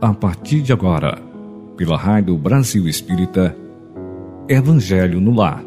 [0.00, 1.18] a partir de agora,
[1.74, 3.56] pela Rádio Brasil Espírita,
[4.46, 5.64] Evangelho no Lar.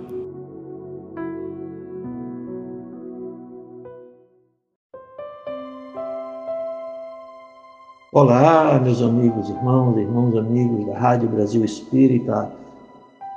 [8.13, 12.51] Olá, meus amigos, irmãos, irmãos, amigos da Rádio Brasil Espírita.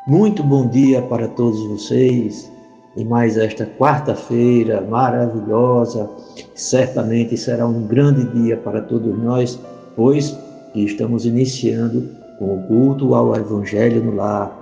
[0.07, 2.53] Muito bom dia para todos vocês
[2.97, 6.11] em mais esta quarta-feira maravilhosa.
[6.55, 9.59] Certamente será um grande dia para todos nós,
[9.97, 10.37] pois
[10.75, 12.09] e estamos iniciando
[12.39, 14.59] com o culto ao Evangelho no lar,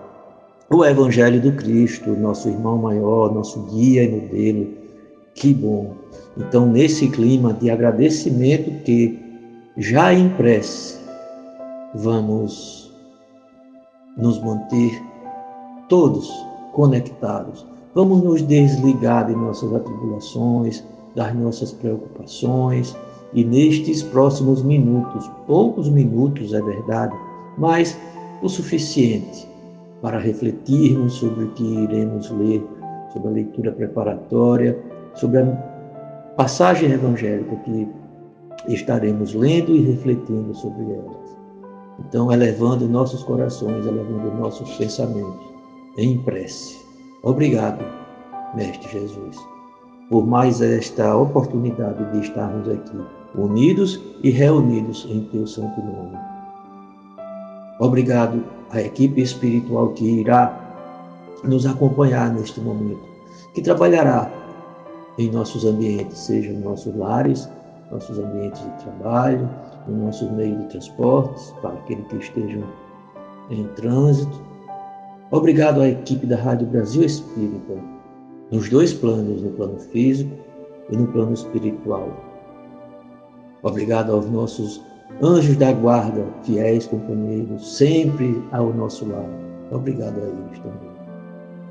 [0.68, 4.68] o Evangelho do Cristo, nosso irmão maior, nosso guia e modelo.
[5.34, 5.94] Que bom!
[6.36, 9.18] Então, nesse clima de agradecimento que
[9.76, 10.98] já em prece,
[11.94, 12.92] vamos
[14.16, 15.02] nos manter
[15.88, 16.30] todos
[16.72, 17.66] conectados.
[17.94, 20.84] Vamos nos desligar de nossas atribulações,
[21.16, 22.94] das nossas preocupações
[23.32, 27.14] e nestes próximos minutos, poucos minutos é verdade,
[27.56, 27.98] mas
[28.42, 29.48] o suficiente
[30.02, 32.64] para refletirmos sobre o que iremos ler,
[33.12, 34.78] sobre a leitura preparatória,
[35.14, 35.46] sobre a
[36.36, 37.88] passagem evangélica que
[38.68, 41.36] estaremos lendo e refletindo sobre elas.
[42.00, 45.52] Então, elevando nossos corações, elevando nossos pensamentos
[45.98, 46.78] em prece.
[47.22, 47.84] Obrigado,
[48.54, 49.36] Mestre Jesus,
[50.08, 56.18] por mais esta oportunidade de estarmos aqui unidos e reunidos em teu santo nome.
[57.78, 60.56] Obrigado à equipe espiritual que irá
[61.44, 63.00] nos acompanhar neste momento,
[63.54, 64.30] que trabalhará
[65.18, 67.48] em nossos ambientes, seja nos nossos lares,
[67.90, 69.48] nossos ambientes de trabalho,
[69.88, 72.64] nos nossos meios de transportes, para aqueles que estejam
[73.50, 74.40] em trânsito.
[75.30, 77.74] Obrigado à equipe da Rádio Brasil Espírita,
[78.50, 80.30] nos dois planos, no plano físico
[80.90, 82.29] e no plano espiritual
[83.62, 84.82] Obrigado aos nossos
[85.22, 89.28] anjos da guarda, fiéis companheiros, sempre ao nosso lado.
[89.70, 90.90] Obrigado a eles também.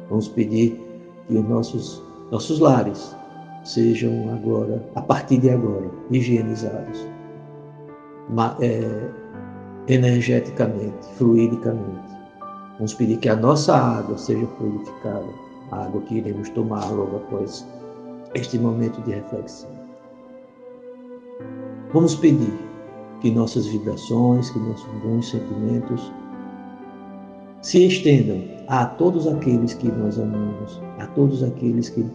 [0.09, 0.79] Vamos pedir
[1.27, 3.15] que os nossos, nossos lares
[3.63, 7.07] sejam agora, a partir de agora, higienizados,
[8.61, 9.09] é,
[9.87, 12.19] energeticamente, fluidicamente.
[12.75, 15.25] Vamos pedir que a nossa água seja fluidificada,
[15.71, 17.67] a água que iremos tomar logo após
[18.35, 19.78] este momento de reflexão.
[21.93, 22.53] Vamos pedir
[23.21, 26.11] que nossas vibrações, que nossos bons sentimentos
[27.61, 32.05] se estendam a todos aqueles que nós amamos, a todos aqueles que,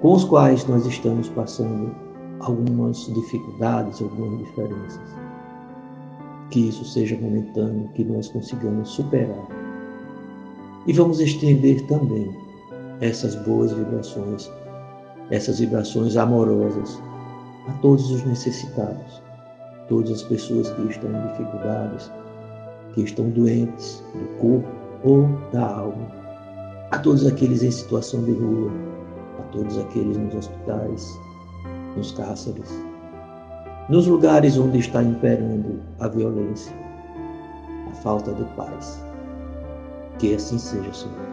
[0.00, 1.94] com os quais nós estamos passando
[2.40, 5.14] algumas dificuldades, algumas diferenças.
[6.50, 9.46] Que isso seja momentâneo, que nós consigamos superar.
[10.86, 12.34] E vamos estender também
[13.00, 14.50] essas boas vibrações,
[15.30, 16.98] essas vibrações amorosas
[17.68, 19.22] a todos os necessitados,
[19.88, 22.10] todas as pessoas que estão em dificuldades,
[22.94, 24.68] que estão doentes do corpo
[25.04, 26.08] ou da alma,
[26.90, 28.70] a todos aqueles em situação de rua,
[29.38, 31.18] a todos aqueles nos hospitais,
[31.96, 32.70] nos cárceres,
[33.88, 36.74] nos lugares onde está imperando a violência,
[37.90, 39.04] a falta de paz.
[40.18, 41.26] Que assim seja, Senhor.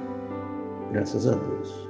[0.91, 1.86] Graças a Deus.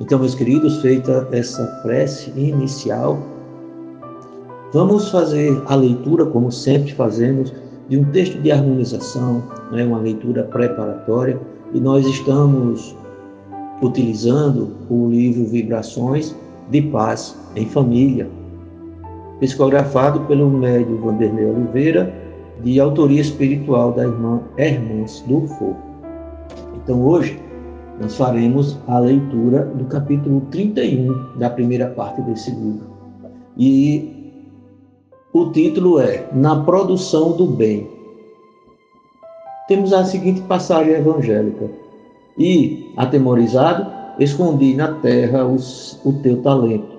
[0.00, 3.18] Então, meus queridos, feita essa prece inicial,
[4.72, 7.52] vamos fazer a leitura, como sempre fazemos,
[7.88, 9.42] de um texto de harmonização,
[9.72, 11.40] né, uma leitura preparatória,
[11.74, 12.94] e nós estamos
[13.82, 16.34] utilizando o livro Vibrações
[16.70, 18.28] de Paz em Família,
[19.40, 22.14] psicografado pelo médio Vanderlei Oliveira,
[22.62, 25.76] de autoria espiritual da irmã Hermãs do Fogo.
[26.76, 27.40] Então, hoje,
[28.00, 32.86] nós faremos a leitura do capítulo 31 da primeira parte desse livro.
[33.56, 34.32] E
[35.32, 37.88] o título é Na Produção do Bem.
[39.66, 41.68] Temos a seguinte passagem evangélica:
[42.38, 46.96] E, atemorizado, escondi na terra os, o teu talento.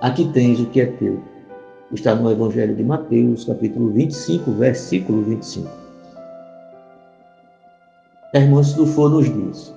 [0.00, 1.20] Aqui tens o que é teu.
[1.92, 5.68] Está no Evangelho de Mateus, capítulo 25, versículo 25.
[8.34, 9.72] Irmãos do For nos diz: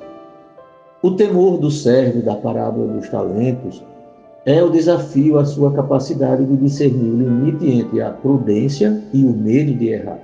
[1.01, 3.83] o temor do servo da parábola dos talentos
[4.45, 9.31] é o desafio à sua capacidade de discernir o limite entre a prudência e o
[9.31, 10.19] medo de errar.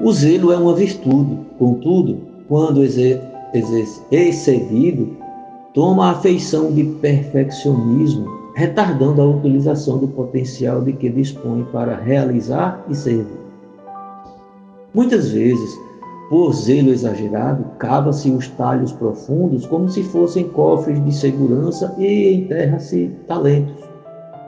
[0.00, 2.18] O zelo é uma virtude, contudo,
[2.48, 2.82] quando
[4.12, 5.16] excedido,
[5.72, 12.84] toma a feição de perfeccionismo, retardando a utilização do potencial de que dispõe para realizar
[12.90, 13.40] e servir.
[14.92, 15.70] Muitas vezes,
[16.32, 23.10] por zelo exagerado, cava-se os talhos profundos como se fossem cofres de segurança e enterra-se
[23.28, 23.76] talentos,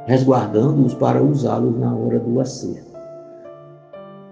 [0.06, 2.88] resguardando-os para usá-los na hora do acerto.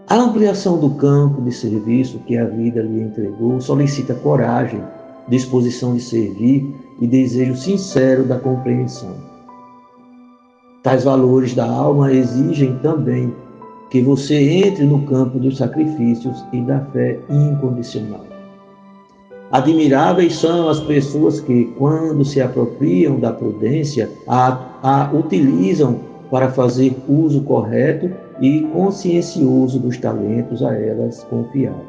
[0.08, 4.82] A ampliação do campo de serviço que a vida lhe entregou solicita coragem,
[5.28, 9.14] disposição de servir e desejo sincero da compreensão.
[10.82, 13.30] Tais valores da alma exigem também
[13.92, 18.24] que você entre no campo dos sacrifícios e da fé incondicional.
[19.50, 26.00] Admiráveis são as pessoas que, quando se apropriam da prudência, a, a utilizam
[26.30, 28.10] para fazer uso correto
[28.40, 31.82] e consciencioso dos talentos a elas confiados.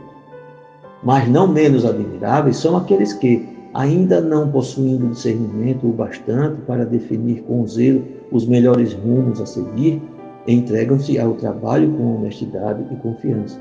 [1.02, 7.44] Mas não menos admiráveis são aqueles que, ainda não possuindo discernimento o bastante para definir
[7.44, 10.02] com zelo os melhores rumos a seguir,
[10.48, 13.60] entregam-se ao trabalho com honestidade e confiança.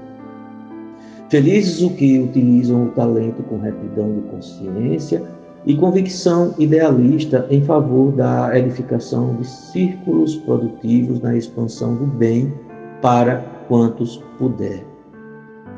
[1.29, 5.23] Felizes os que utilizam o talento com retidão de consciência
[5.65, 12.53] e convicção idealista em favor da edificação de círculos produtivos na expansão do bem
[13.01, 14.85] para quantos puder.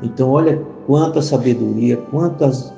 [0.01, 2.73] Então, olha quanta sabedoria, quantas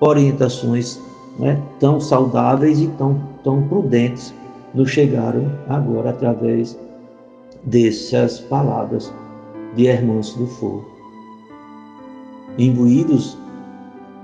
[0.00, 1.00] orientações
[1.38, 4.32] né, tão saudáveis e tão, tão prudentes
[4.74, 6.78] nos chegaram agora através
[7.66, 9.12] dessas palavras
[9.74, 10.84] de Hermâncio do Fogo.
[12.58, 13.36] Imbuídos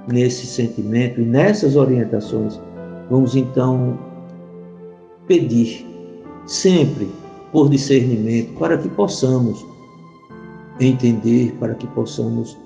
[0.08, 2.60] nesse sentimento e nessas orientações,
[3.10, 3.98] vamos então
[5.26, 5.86] pedir
[6.46, 7.10] sempre
[7.52, 9.66] por discernimento para que possamos
[10.78, 12.56] entender, para que possamos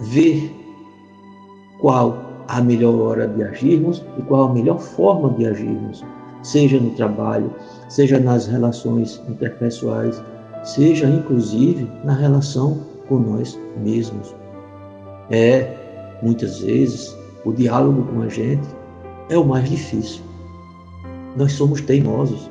[0.00, 0.54] ver
[1.80, 2.18] qual
[2.48, 6.04] a melhor hora de agirmos e qual a melhor forma de agirmos
[6.42, 7.52] seja no trabalho,
[7.88, 10.22] seja nas relações interpessoais,
[10.62, 12.78] seja inclusive na relação
[13.08, 14.34] com nós mesmos.
[15.30, 18.66] É, muitas vezes, o diálogo com a gente
[19.28, 20.22] é o mais difícil.
[21.36, 22.50] Nós somos teimosos.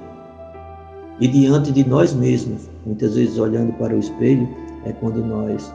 [1.20, 4.48] E diante de nós mesmos, muitas vezes olhando para o espelho,
[4.86, 5.74] é quando nós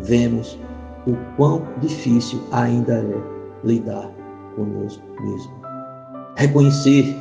[0.00, 0.58] vemos
[1.06, 4.08] o quão difícil ainda é lidar
[4.54, 5.52] conosco mesmo.
[6.36, 7.16] Reconhecer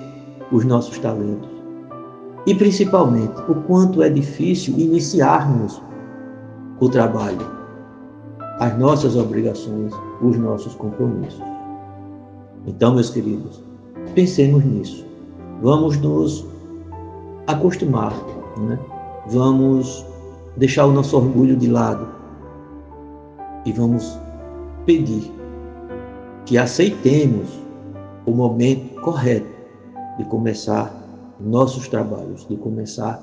[0.51, 1.49] os nossos talentos.
[2.45, 5.81] E principalmente, o quanto é difícil iniciarmos
[6.79, 7.45] o trabalho,
[8.59, 11.41] as nossas obrigações, os nossos compromissos.
[12.65, 13.61] Então, meus queridos,
[14.15, 15.05] pensemos nisso.
[15.61, 16.45] Vamos nos
[17.47, 18.13] acostumar,
[18.57, 18.79] né?
[19.27, 20.05] vamos
[20.55, 22.07] deixar o nosso orgulho de lado
[23.65, 24.17] e vamos
[24.85, 25.31] pedir
[26.45, 27.47] que aceitemos
[28.25, 29.56] o momento correto
[30.17, 30.91] de começar
[31.39, 33.21] nossos trabalhos, de começar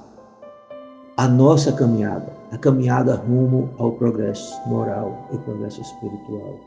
[1.17, 6.59] a nossa caminhada, a caminhada rumo ao progresso moral e progresso espiritual.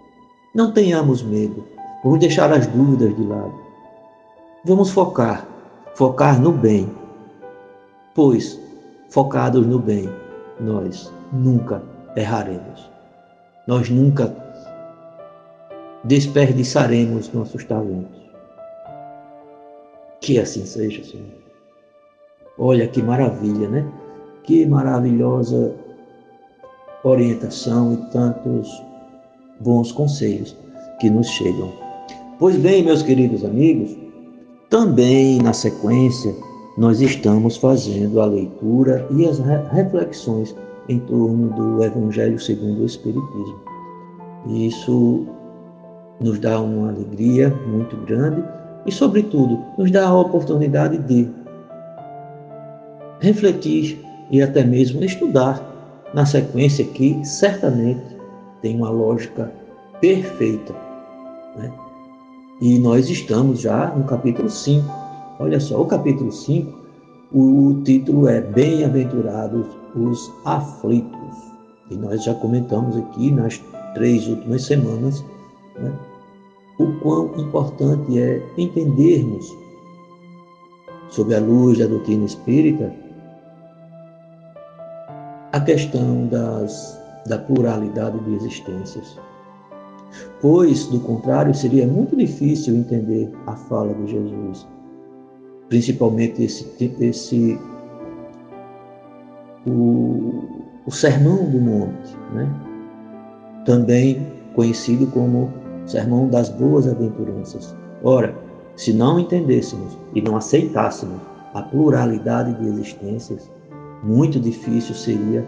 [0.55, 1.63] Não tenhamos medo,
[2.03, 3.53] vamos deixar as dúvidas de lado.
[4.65, 5.45] Vamos focar,
[5.95, 6.89] focar no bem,
[8.15, 8.59] pois
[9.09, 10.09] focados no bem,
[10.59, 11.81] nós nunca
[12.15, 12.89] erraremos.
[13.67, 14.33] Nós nunca
[16.03, 18.16] desperdiçaremos nossos talentos.
[20.21, 21.25] Que assim seja, Senhor.
[22.57, 23.85] Olha que maravilha, né?
[24.43, 25.75] Que maravilhosa
[27.03, 28.69] orientação e tantos
[29.59, 30.55] bons conselhos
[30.99, 31.71] que nos chegam.
[32.39, 33.95] Pois bem, meus queridos amigos,
[34.69, 36.35] também na sequência
[36.77, 39.39] nós estamos fazendo a leitura e as
[39.71, 40.55] reflexões
[40.89, 43.59] em torno do Evangelho segundo o Espiritismo.
[44.47, 45.25] Isso
[46.19, 48.43] nos dá uma alegria muito grande
[48.87, 51.29] e, sobretudo, nos dá a oportunidade de
[53.19, 54.01] refletir
[54.31, 55.61] e até mesmo estudar
[56.13, 58.01] na sequência que certamente
[58.61, 59.51] tem uma lógica
[59.99, 60.73] perfeita.
[61.57, 61.71] Né?
[62.61, 64.85] E nós estamos já no capítulo 5.
[65.39, 66.87] Olha só, o capítulo 5,
[67.33, 71.35] o título é Bem-aventurados os aflitos.
[71.91, 73.61] E nós já comentamos aqui nas
[73.93, 75.23] três últimas semanas
[75.77, 75.91] né,
[76.79, 79.55] o quão importante é entendermos,
[81.09, 82.93] sob a luz da doutrina espírita,
[85.51, 89.17] a questão das, da pluralidade de existências.
[90.41, 94.67] Pois, do contrário, seria muito difícil entender a fala de Jesus,
[95.67, 97.59] principalmente esse, esse
[99.65, 102.47] o, o Sermão do Monte, né?
[103.65, 105.51] também conhecido como
[105.87, 107.75] sermão das boas aventuranças.
[108.03, 108.35] Ora,
[108.75, 111.19] se não entendêssemos e não aceitássemos
[111.53, 113.49] a pluralidade de existências,
[114.03, 115.43] muito difícil seria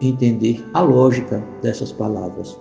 [0.00, 2.58] entender a lógica dessas palavras.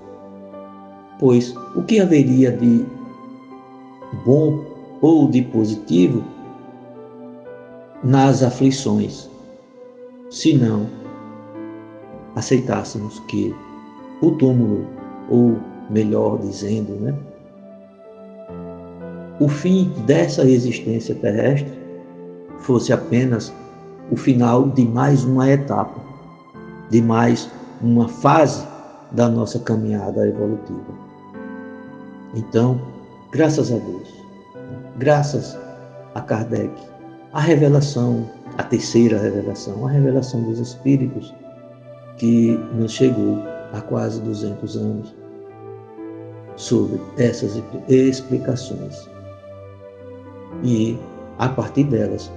[1.20, 2.86] Pois o que haveria de
[4.24, 4.64] bom
[5.02, 6.24] ou de positivo
[8.04, 9.34] nas aflições?
[10.30, 10.88] se não
[12.36, 13.56] aceitássemos que
[14.22, 14.86] o túmulo,
[15.30, 15.58] ou
[15.90, 17.14] melhor dizendo, né,
[19.40, 21.72] o fim dessa existência terrestre
[22.60, 23.54] fosse apenas
[24.10, 26.00] o final de mais uma etapa,
[26.90, 27.50] de mais
[27.82, 28.66] uma fase
[29.12, 30.94] da nossa caminhada evolutiva.
[32.34, 32.80] Então,
[33.32, 34.14] graças a Deus,
[34.98, 35.58] graças
[36.14, 36.72] a Kardec,
[37.34, 41.34] a revelação, a terceira revelação, a revelação dos Espíritos,
[42.18, 43.40] que nos chegou
[43.74, 45.25] há quase 200 anos
[46.56, 49.10] sobre essas explicações.
[50.64, 50.98] E
[51.38, 52.32] a partir delas,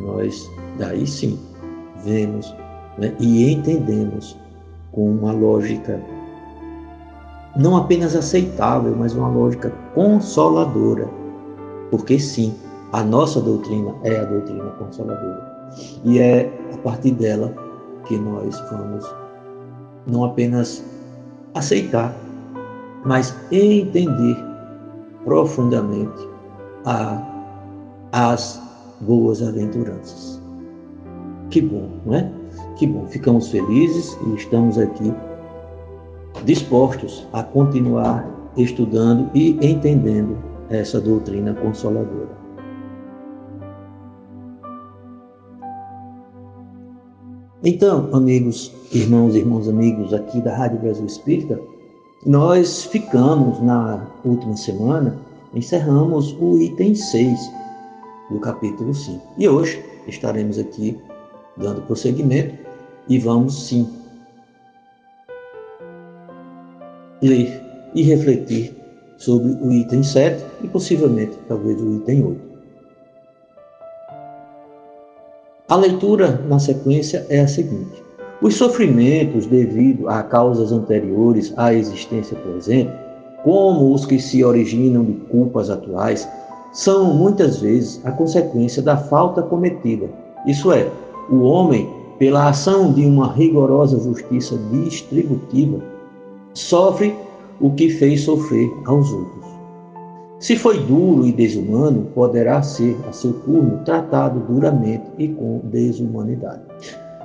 [0.00, 1.38] nós daí sim
[2.04, 2.54] vemos
[2.98, 4.36] né, e entendemos
[4.92, 6.00] com uma lógica
[7.56, 11.08] não apenas aceitável, mas uma lógica consoladora.
[11.90, 12.52] Porque sim,
[12.92, 15.70] a nossa doutrina é a doutrina consoladora.
[16.04, 17.54] E é a partir dela
[18.06, 19.04] que nós vamos
[20.06, 20.84] não apenas
[21.54, 22.14] aceitar,
[23.04, 24.36] mas entender
[25.24, 26.28] profundamente
[26.84, 27.20] a,
[28.12, 28.60] as
[29.00, 30.40] boas aventuranças.
[31.50, 32.30] Que bom, não é?
[32.76, 35.14] Que bom, ficamos felizes e estamos aqui
[36.44, 40.36] dispostos a continuar estudando e entendendo
[40.68, 42.44] essa doutrina consoladora.
[47.62, 51.58] Então, amigos, irmãos e irmãos amigos aqui da Rádio Brasil Espírita,
[52.24, 55.18] nós ficamos na última semana,
[55.52, 57.38] encerramos o item 6
[58.30, 59.34] do capítulo 5.
[59.36, 60.98] E hoje estaremos aqui
[61.56, 62.56] dando prosseguimento
[63.08, 63.88] e vamos sim
[67.22, 67.62] ler
[67.94, 68.74] e refletir
[69.18, 72.54] sobre o item 7 e possivelmente talvez o item 8.
[75.68, 78.03] A leitura na sequência é a seguinte:
[78.42, 82.90] os sofrimentos devido a causas anteriores à existência presente,
[83.42, 86.28] como os que se originam de culpas atuais,
[86.72, 90.08] são muitas vezes a consequência da falta cometida.
[90.46, 90.90] Isso é,
[91.30, 91.88] o homem,
[92.18, 95.78] pela ação de uma rigorosa justiça distributiva,
[96.52, 97.14] sofre
[97.60, 99.44] o que fez sofrer aos outros.
[100.40, 106.62] Se foi duro e desumano, poderá ser, a seu turno, tratado duramente e com desumanidade.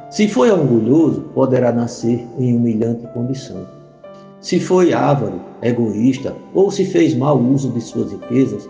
[0.09, 3.65] Se foi orgulhoso, poderá nascer em humilhante condição.
[4.41, 8.67] Se foi ávaro, egoísta ou se fez mau uso de suas riquezas,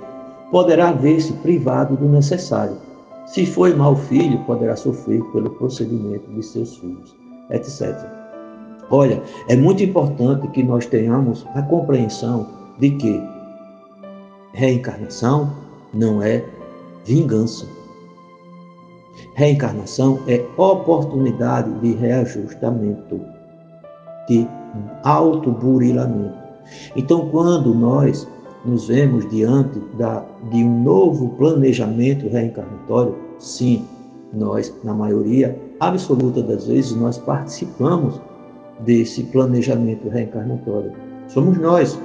[0.51, 2.75] poderá ver-se privado do necessário.
[3.25, 7.15] Se foi mau filho, poderá sofrer pelo procedimento de seus filhos,
[7.51, 7.95] etc.
[8.89, 12.47] Olha, é muito importante que nós tenhamos a compreensão
[12.79, 13.23] de que
[14.53, 15.53] Reencarnação
[15.93, 16.43] não é
[17.05, 17.65] vingança.
[19.35, 23.21] Reencarnação é oportunidade de reajustamento,
[24.27, 24.47] de
[25.03, 26.37] autoburilamento.
[26.95, 28.27] Então, quando nós
[28.65, 33.85] nos vemos diante da, de um novo planejamento reencarnatório, sim,
[34.33, 38.19] nós, na maioria absoluta das vezes, nós participamos
[38.81, 40.91] desse planejamento reencarnatório.
[41.27, 41.99] Somos nós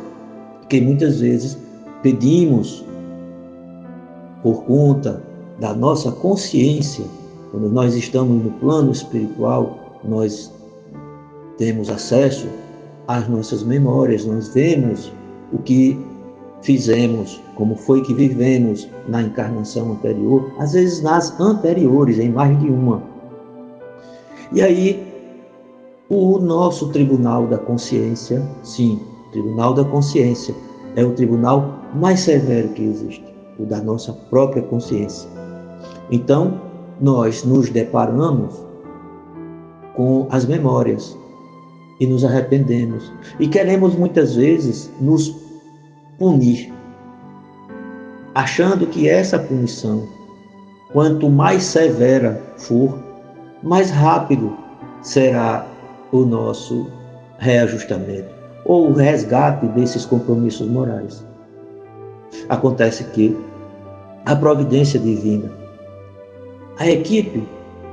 [0.69, 1.59] que muitas vezes
[2.03, 2.85] pedimos
[4.43, 5.23] por conta
[5.59, 7.05] da nossa consciência,
[7.51, 10.53] quando nós estamos no plano espiritual, nós
[11.57, 12.49] temos acesso
[13.07, 15.13] às nossas memórias, nós vemos
[15.53, 15.99] o que
[16.63, 22.69] fizemos, como foi que vivemos na encarnação anterior, às vezes nas anteriores, em mais de
[22.69, 23.03] uma.
[24.53, 25.07] E aí,
[26.09, 30.55] o nosso tribunal da consciência, sim, tribunal da consciência,
[30.97, 33.25] é o tribunal mais severo que existe,
[33.59, 35.34] o da nossa própria consciência.
[36.15, 36.61] Então,
[37.01, 38.55] nós nos deparamos
[39.97, 41.19] com as memórias
[41.99, 45.35] e nos arrependemos e queremos muitas vezes nos
[46.17, 46.73] punir,
[48.33, 50.07] achando que essa punição,
[50.93, 52.97] quanto mais severa for,
[53.61, 54.57] mais rápido
[55.03, 55.67] será
[56.13, 56.87] o nosso
[57.39, 58.33] reajustamento
[58.65, 61.27] ou o resgate desses compromissos morais.
[62.49, 63.37] Acontece que
[64.25, 65.64] a providência divina,
[66.79, 67.47] a equipe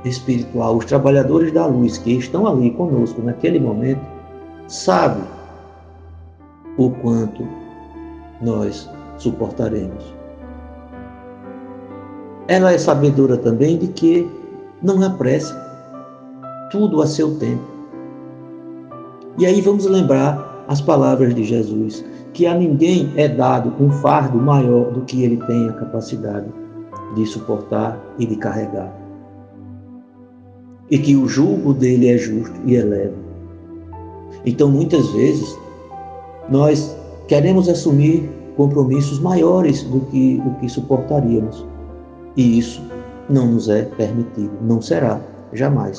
[0.04, 4.00] espiritual, os trabalhadores da luz que estão ali conosco naquele momento,
[4.66, 5.22] sabe
[6.76, 7.46] o quanto
[8.40, 10.12] nós suportaremos.
[12.48, 14.28] Ela é sabedora também de que
[14.82, 15.54] não há pressa,
[16.70, 17.62] tudo a seu tempo.
[19.38, 24.38] E aí vamos lembrar as palavras de Jesus que a ninguém é dado um fardo
[24.38, 26.61] maior do que ele tem a capacidade
[27.14, 28.92] de suportar e de carregar.
[30.92, 33.16] e que o julgo dele é justo e eleva.
[34.44, 35.58] Então, muitas vezes,
[36.50, 36.94] nós
[37.28, 41.66] queremos assumir compromissos maiores do que, do que suportaríamos.
[42.36, 42.82] E isso
[43.30, 45.18] não nos é permitido, não será,
[45.54, 45.98] jamais.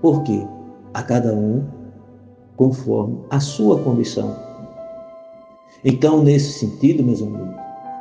[0.00, 0.46] Por quê?
[0.94, 1.62] A cada um
[2.56, 4.34] conforme a sua condição.
[5.84, 7.54] Então, nesse sentido, meus amigos,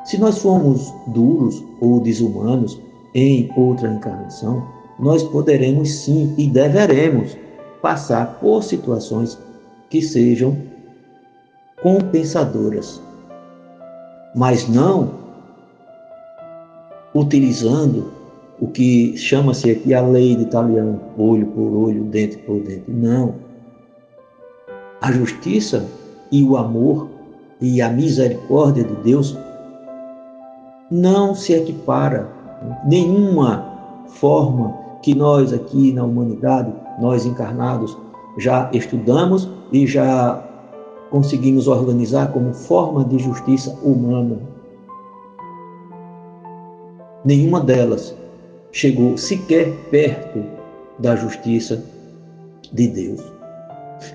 [0.08, 2.82] se nós formos duros ou desumanos
[3.14, 4.66] em outra encarnação,
[4.98, 7.36] nós poderemos sim e deveremos
[7.82, 9.38] passar por situações
[9.90, 10.58] que sejam
[11.84, 13.02] compensadoras,
[14.34, 15.12] mas não
[17.14, 18.10] utilizando
[18.62, 22.90] o que chama-se aqui a lei de italiano, olho por olho, dente por dente.
[22.90, 23.36] Não.
[25.02, 25.86] A justiça
[26.32, 27.10] e o amor
[27.60, 29.38] e a misericórdia de Deus
[30.89, 32.29] não se equipara.
[32.86, 33.65] Nenhuma
[34.08, 37.98] forma que nós aqui na humanidade, nós encarnados,
[38.38, 40.44] já estudamos e já
[41.10, 44.38] conseguimos organizar como forma de justiça humana.
[47.24, 48.15] Nenhuma delas
[48.72, 50.44] chegou sequer perto
[51.00, 51.84] da justiça
[52.72, 53.22] de Deus.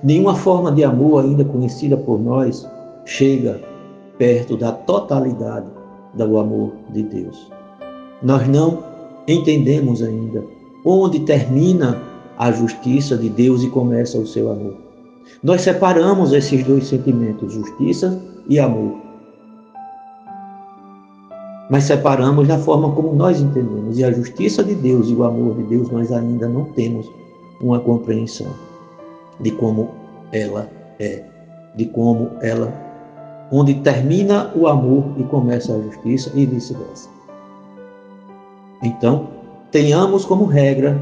[0.02, 2.68] Nenhuma forma de amor ainda conhecida por nós
[3.04, 3.60] chega
[4.18, 5.66] perto da totalidade
[6.14, 7.50] do amor de Deus.
[8.22, 8.82] Nós não
[9.26, 10.44] entendemos ainda
[10.84, 12.02] onde termina
[12.38, 14.74] a justiça de Deus e começa o seu amor.
[15.42, 18.96] Nós separamos esses dois sentimentos, justiça e amor.
[21.70, 23.98] Mas separamos da forma como nós entendemos.
[23.98, 27.10] E a justiça de Deus e o amor de Deus, nós ainda não temos
[27.60, 28.48] uma compreensão
[29.40, 29.88] de como
[30.32, 31.24] ela é,
[31.76, 32.72] de como ela,
[33.52, 37.08] onde termina o amor e começa a justiça e vice-versa.
[38.82, 39.28] Então,
[39.70, 40.98] tenhamos como regra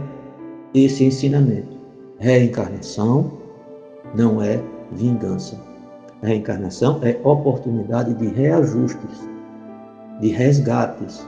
[0.74, 1.78] esse ensinamento.
[2.18, 3.30] Reencarnação
[4.14, 4.60] não é
[4.92, 5.58] vingança.
[6.22, 9.28] Reencarnação é oportunidade de reajustes,
[10.20, 11.26] de resgates.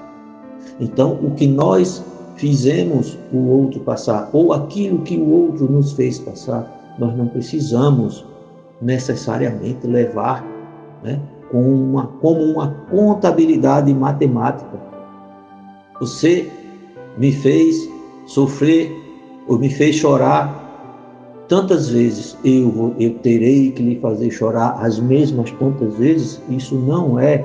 [0.81, 2.05] Então, o que nós
[2.37, 8.27] fizemos o outro passar, ou aquilo que o outro nos fez passar, nós não precisamos
[8.81, 10.44] necessariamente levar
[11.03, 14.81] né, com uma, como uma contabilidade matemática.
[16.01, 16.51] Você
[17.19, 17.88] me fez
[18.27, 18.91] sofrer
[19.47, 20.62] ou me fez chorar
[21.49, 26.41] tantas vezes, eu, eu terei que lhe fazer chorar as mesmas tantas vezes.
[26.49, 27.45] Isso não é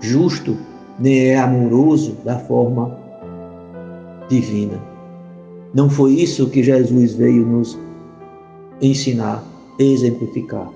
[0.00, 0.56] justo
[0.98, 2.98] nem é amoroso da forma
[4.28, 4.80] divina.
[5.74, 7.78] Não foi isso que Jesus veio nos
[8.80, 9.44] ensinar,
[9.78, 10.68] exemplificar.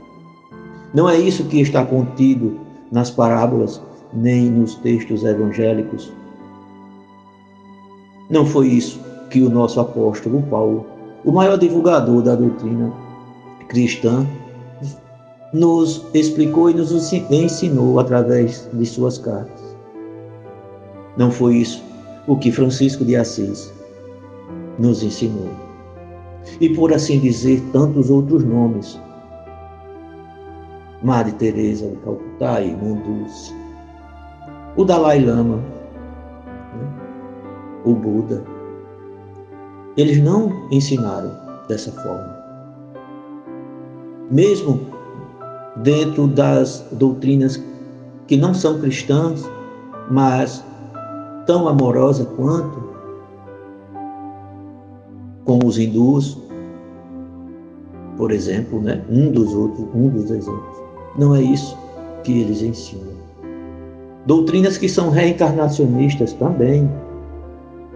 [0.92, 2.59] Não é isso que está contido
[2.90, 3.81] nas parábolas
[4.12, 6.12] nem nos textos evangélicos.
[8.29, 9.00] Não foi isso
[9.31, 10.85] que o nosso apóstolo Paulo,
[11.24, 12.92] o maior divulgador da doutrina
[13.68, 14.26] cristã,
[15.53, 19.76] nos explicou e nos ensinou através de suas cartas.
[21.16, 21.83] Não foi isso
[22.26, 23.72] o que Francisco de Assis
[24.79, 25.48] nos ensinou.
[26.61, 28.98] E por assim dizer, tantos outros nomes.
[31.02, 33.54] Madre Teresa de Calcutá, Dulce,
[34.76, 36.88] o Dalai Lama, né?
[37.84, 38.44] o Buda.
[39.96, 41.32] Eles não ensinaram
[41.68, 42.38] dessa forma.
[44.30, 44.80] Mesmo
[45.76, 47.62] dentro das doutrinas
[48.26, 49.48] que não são cristãs,
[50.10, 50.64] mas
[51.46, 52.90] tão amorosa quanto,
[55.44, 56.38] como os hindus,
[58.16, 59.02] por exemplo, né?
[59.08, 60.89] um dos outros, um dos exemplos.
[61.18, 61.77] Não é isso
[62.23, 63.14] que eles ensinam.
[64.27, 66.88] Doutrinas que são reencarnacionistas também.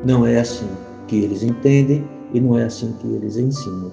[0.05, 0.69] Não é assim
[1.07, 3.93] que eles entendem e não é assim que eles ensinam.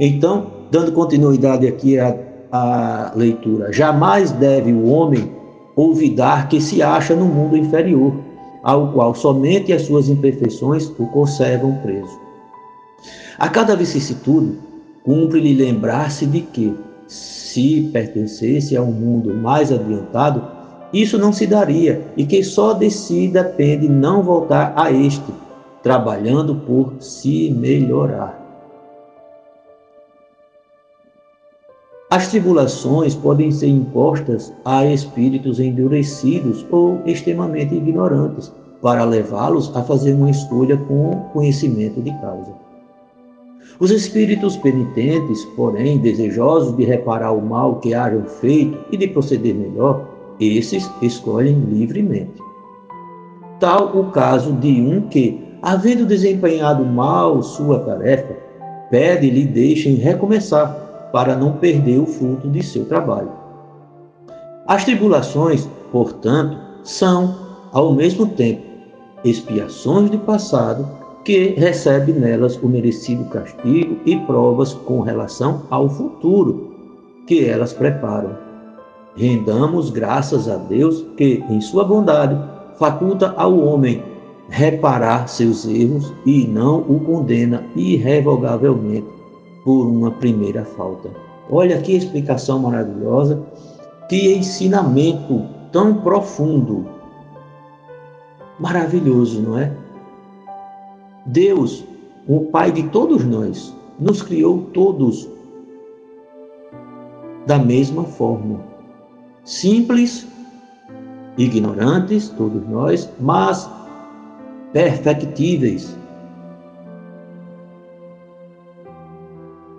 [0.00, 2.16] Então, dando continuidade aqui à,
[2.50, 5.30] à leitura, jamais deve o homem
[5.76, 8.14] olvidar que se acha no mundo inferior,
[8.62, 12.20] ao qual somente as suas imperfeições o conservam preso.
[13.38, 14.58] A cada vicissitude,
[15.02, 16.72] cumpre-lhe lembrar-se de que,
[17.12, 20.42] se pertencesse a um mundo mais adiantado,
[20.92, 25.32] isso não se daria e que só de si depende não voltar a este,
[25.82, 28.40] trabalhando por se melhorar.
[32.10, 40.12] As tribulações podem ser impostas a espíritos endurecidos ou extremamente ignorantes, para levá-los a fazer
[40.14, 42.61] uma escolha com conhecimento de causa.
[43.82, 49.56] Os espíritos penitentes, porém, desejosos de reparar o mal que hajam feito e de proceder
[49.56, 50.06] melhor,
[50.38, 52.40] esses escolhem livremente.
[53.58, 58.36] Tal o caso de um que, havendo desempenhado mal sua tarefa,
[58.88, 63.32] pede lhe deixem recomeçar, para não perder o fruto de seu trabalho.
[64.68, 67.34] As tribulações, portanto, são,
[67.72, 68.62] ao mesmo tempo,
[69.24, 76.72] expiações de passado que recebe nelas o merecido castigo e provas com relação ao futuro
[77.26, 78.36] que elas preparam.
[79.16, 82.36] Rendamos graças a Deus que, em sua bondade,
[82.78, 84.02] faculta ao homem
[84.48, 89.06] reparar seus erros e não o condena irrevogavelmente
[89.64, 91.10] por uma primeira falta.
[91.50, 93.42] Olha que explicação maravilhosa,
[94.08, 96.86] que ensinamento tão profundo.
[98.58, 99.72] Maravilhoso, não é?
[101.26, 101.84] Deus,
[102.26, 105.28] o Pai de todos nós, nos criou todos
[107.46, 108.60] da mesma forma.
[109.44, 110.26] Simples,
[111.36, 113.68] ignorantes, todos nós, mas
[114.72, 115.96] perfectíveis.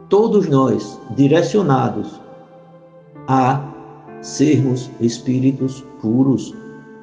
[0.10, 2.22] Todos nós direcionados
[3.28, 3.62] a
[4.22, 6.54] sermos espíritos puros,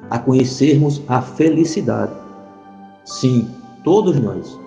[0.09, 2.13] a conhecermos a felicidade.
[3.05, 3.49] Sim,
[3.83, 4.59] todos nós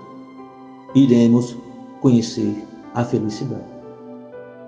[0.94, 1.56] iremos
[2.00, 3.74] conhecer a felicidade.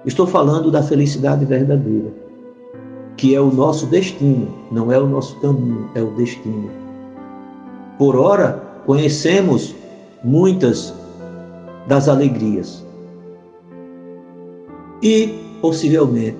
[0.05, 2.13] Estou falando da felicidade verdadeira,
[3.17, 6.71] que é o nosso destino, não é o nosso caminho, é o destino.
[7.99, 9.75] Por ora, conhecemos
[10.23, 10.95] muitas
[11.89, 12.85] das alegrias
[15.03, 16.39] e, possivelmente,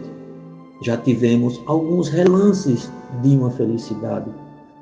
[0.83, 2.91] já tivemos alguns relances
[3.23, 4.31] de uma felicidade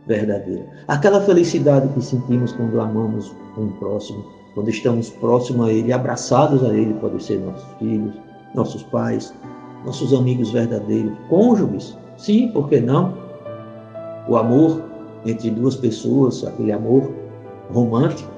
[0.07, 0.67] verdadeira.
[0.89, 6.75] Aquela felicidade que sentimos quando amamos um próximo, quando estamos próximos a Ele, abraçados a
[6.75, 8.15] Ele, pode ser nossos filhos,
[8.55, 9.35] nossos pais,
[9.85, 13.15] nossos amigos verdadeiros, cônjuges, sim, por que não?
[14.29, 14.83] O amor
[15.27, 17.11] entre duas pessoas, aquele amor
[17.73, 18.31] romântico.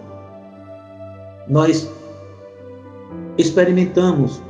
[1.49, 1.91] Nós
[3.39, 4.41] experimentamos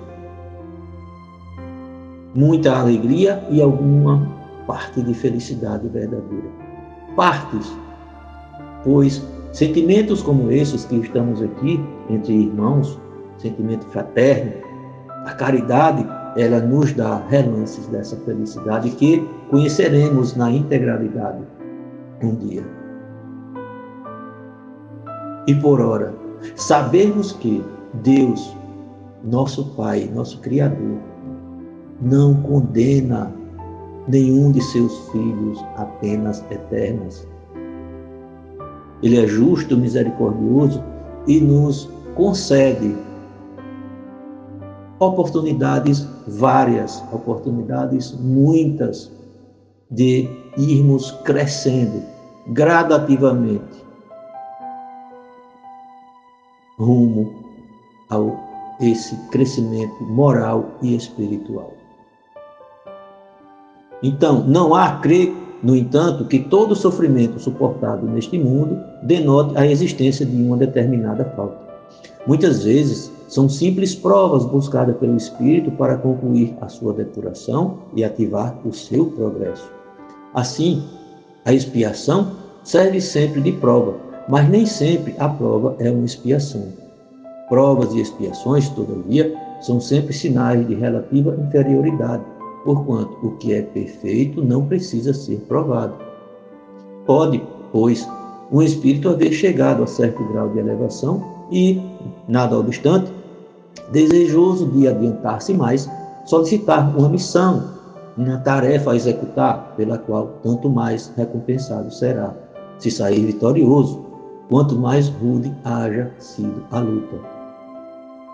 [2.35, 4.27] muita alegria e alguma
[4.67, 6.66] parte de felicidade verdadeira.
[7.17, 7.75] Partes,
[8.85, 13.01] pois sentimentos como esses que estamos aqui entre irmãos,
[13.39, 14.53] sentimento fraterno,
[15.25, 21.43] a caridade, ela nos dá relances dessa felicidade que conheceremos na integralidade
[22.23, 22.63] um dia.
[25.47, 26.15] E por ora,
[26.55, 27.65] sabermos que
[28.03, 28.55] Deus,
[29.25, 30.99] nosso Pai, nosso Criador,
[32.01, 33.33] não condena
[34.09, 37.27] nenhum de seus filhos apenas eternas.
[39.03, 40.83] Ele é justo, misericordioso
[41.27, 42.97] e nos concede
[44.99, 49.13] oportunidades várias, oportunidades muitas
[49.91, 52.03] de irmos crescendo
[52.49, 53.85] gradativamente
[56.79, 57.33] rumo
[58.11, 58.47] ao
[58.81, 61.73] esse crescimento moral e espiritual.
[64.03, 65.33] Então, não há crer,
[65.63, 71.59] no entanto, que todo sofrimento suportado neste mundo denote a existência de uma determinada falta.
[72.27, 78.57] Muitas vezes são simples provas buscadas pelo Espírito para concluir a sua depuração e ativar
[78.65, 79.69] o seu progresso.
[80.35, 80.85] Assim,
[81.45, 82.33] a expiação
[82.63, 83.95] serve sempre de prova,
[84.29, 86.69] mas nem sempre a prova é uma expiação.
[87.49, 92.25] Provas e expiações, todavia, são sempre sinais de relativa inferioridade,
[92.67, 95.95] porquanto o que é perfeito não precisa ser provado.
[97.07, 98.07] Pode, pois,
[98.53, 101.81] um espírito haver chegado a certo grau de elevação e,
[102.29, 103.11] nada obstante,
[103.93, 105.89] desejoso de adiantar-se mais,
[106.27, 107.77] solicitar uma missão
[108.17, 112.35] uma tarefa a executar, pela qual tanto mais recompensado será,
[112.79, 114.05] se sair vitorioso,
[114.49, 117.36] quanto mais rude haja sido a luta.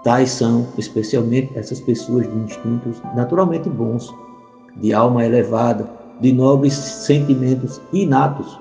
[0.02, 4.12] Tais são, especialmente, essas pessoas de instintos naturalmente bons,
[4.76, 5.88] de alma elevada,
[6.20, 8.58] de nobres sentimentos inatos,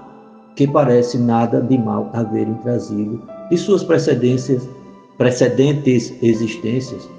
[0.56, 4.68] que parece nada de mal haverem trazido de suas precedências,
[5.18, 7.10] precedentes existências,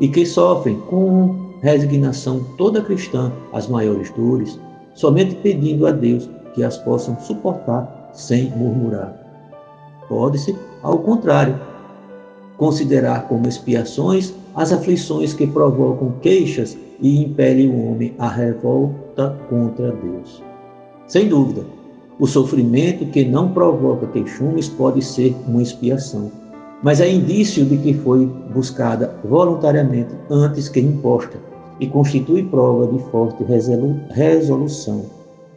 [0.00, 4.58] e que sofrem com resignação toda cristã às maiores dores,
[4.94, 9.14] somente pedindo a Deus que as possam suportar sem murmurar.
[10.08, 11.58] Pode-se, ao contrário,
[12.56, 19.92] considerar como expiações as aflições que provocam queixas e impelem o homem à revolta contra
[19.92, 20.42] Deus.
[21.06, 21.64] Sem dúvida,
[22.18, 26.32] o sofrimento que não provoca queixumes pode ser uma expiação,
[26.82, 31.38] mas é indício de que foi buscada voluntariamente antes que imposta
[31.78, 33.44] e constitui prova de forte
[34.10, 35.04] resolução,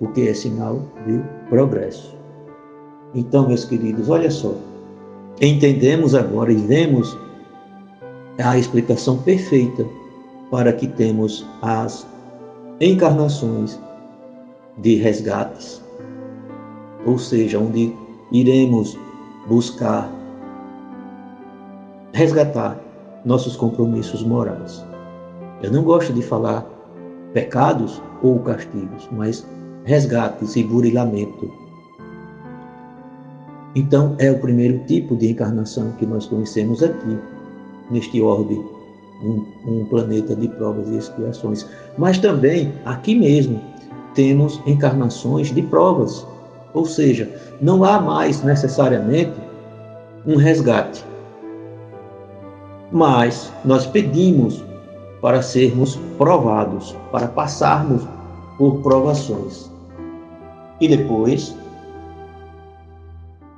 [0.02, 2.16] o que é sinal de progresso.
[3.16, 4.54] Então, meus queridos, olha só,
[5.42, 7.18] entendemos agora e vemos
[8.44, 9.86] a explicação perfeita
[10.52, 12.08] para que temos as
[12.82, 13.80] encarnações
[14.78, 15.84] de resgates,
[17.06, 17.94] ou seja, onde
[18.32, 18.98] iremos
[19.48, 20.10] buscar
[22.14, 22.80] resgatar
[23.26, 24.86] nossos compromissos morais.
[25.62, 26.66] Eu não gosto de falar
[27.34, 29.46] pecados ou castigos, mas
[29.84, 31.69] resgates e burilamento.
[33.76, 37.18] Então, é o primeiro tipo de encarnação que nós conhecemos aqui,
[37.92, 38.60] neste orbe,
[39.24, 41.68] um, um planeta de provas e expiações.
[41.98, 43.62] Mas também, aqui mesmo,
[44.16, 46.26] temos encarnações de provas,
[46.74, 47.30] ou seja,
[47.62, 49.34] não há mais necessariamente
[50.26, 51.04] um resgate,
[52.92, 54.64] mas nós pedimos
[55.22, 58.04] para sermos provados, para passarmos
[58.58, 59.70] por provações.
[60.82, 61.56] E depois,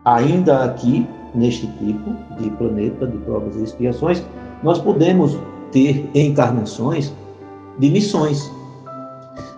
[0.06, 4.24] ainda aqui, neste tipo de planeta de provas e expiações,
[4.64, 5.38] nós podemos
[5.72, 7.14] ter encarnações
[7.80, 8.52] de missões.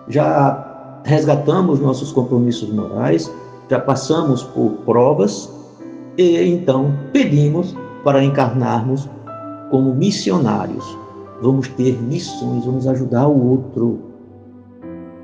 [0.08, 3.32] Já resgatamos nossos compromissos morais,
[3.68, 5.50] já passamos por provas
[6.16, 9.08] e então pedimos para encarnarmos
[9.70, 10.84] como missionários.
[11.42, 13.98] Vamos ter missões, vamos ajudar o outro.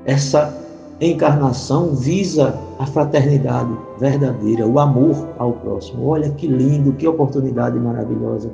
[0.05, 0.60] Essa
[1.07, 6.07] encarnação visa a fraternidade verdadeira, o amor ao próximo.
[6.07, 8.51] Olha que lindo, que oportunidade maravilhosa.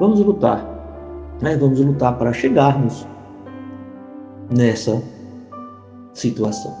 [0.00, 0.64] Vamos lutar,
[1.42, 1.56] né?
[1.56, 3.06] vamos lutar para chegarmos
[4.50, 5.02] nessa
[6.14, 6.74] situação,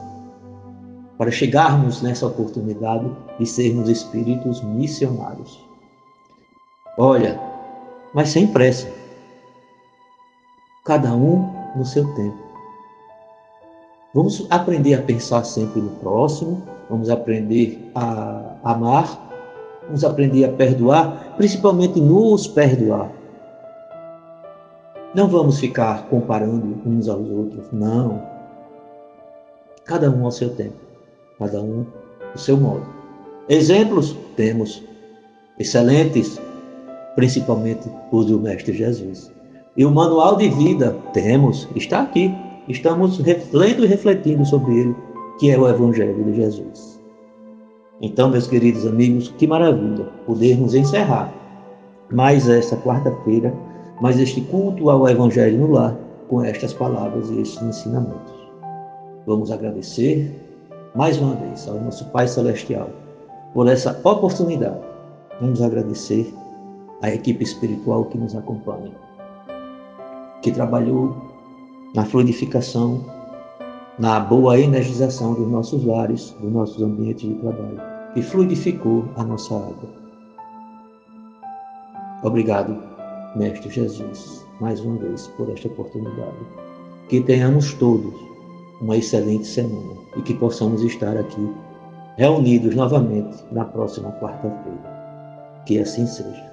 [1.18, 5.62] para chegarmos nessa oportunidade de sermos espíritos missionários.
[6.98, 7.38] Olha,
[8.14, 8.88] mas sem pressa.
[10.84, 12.41] Cada um no seu tempo.
[14.14, 19.06] Vamos aprender a pensar sempre no próximo, vamos aprender a amar,
[19.86, 23.10] vamos aprender a perdoar, principalmente nos perdoar.
[25.14, 28.22] Não vamos ficar comparando uns aos outros, não.
[29.84, 30.76] Cada um ao seu tempo,
[31.38, 31.86] cada um
[32.32, 32.86] do seu modo.
[33.48, 34.82] Exemplos temos
[35.58, 36.38] excelentes
[37.14, 39.32] principalmente os do Mestre Jesus.
[39.76, 42.34] E o manual de vida temos, está aqui.
[42.68, 44.96] Estamos lendo e refletindo sobre ele,
[45.38, 47.00] que é o Evangelho de Jesus.
[48.00, 51.32] Então, meus queridos amigos, que maravilha podermos encerrar
[52.12, 53.52] mais essa quarta-feira,
[54.00, 55.96] mais este culto ao Evangelho no lar,
[56.28, 58.32] com estas palavras e estes ensinamentos.
[59.26, 60.32] Vamos agradecer
[60.94, 62.88] mais uma vez ao nosso Pai Celestial
[63.54, 64.80] por essa oportunidade.
[65.40, 66.32] Vamos agradecer
[67.02, 68.92] a equipe espiritual que nos acompanha,
[70.42, 71.31] que trabalhou
[71.94, 73.04] na fluidificação,
[73.98, 77.80] na boa energização dos nossos lares, dos nossos ambientes de trabalho,
[78.14, 80.02] que fluidificou a nossa água.
[82.22, 82.78] Obrigado,
[83.36, 86.36] Mestre Jesus, mais uma vez por esta oportunidade.
[87.08, 88.14] Que tenhamos todos
[88.80, 91.52] uma excelente semana e que possamos estar aqui
[92.16, 95.62] reunidos novamente na próxima quarta-feira.
[95.66, 96.50] Que assim seja.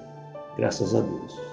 [0.57, 1.48] Graças a Deus.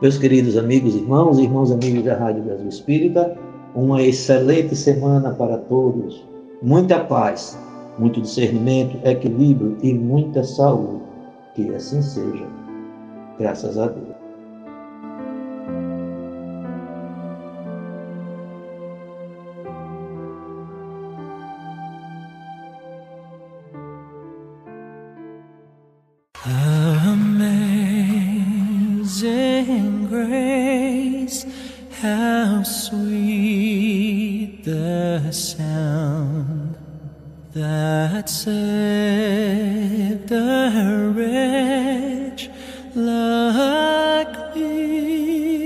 [0.00, 3.36] Meus queridos amigos, irmãos e irmãos amigos da Rádio Brasil Espírita,
[3.74, 6.26] uma excelente semana para todos.
[6.62, 7.58] Muita paz,
[7.98, 11.02] muito discernimento, equilíbrio e muita saúde.
[11.54, 12.46] Que assim seja.
[13.38, 14.09] Graças a Deus.
[38.20, 42.50] God saved a wretch
[42.94, 45.58] like me.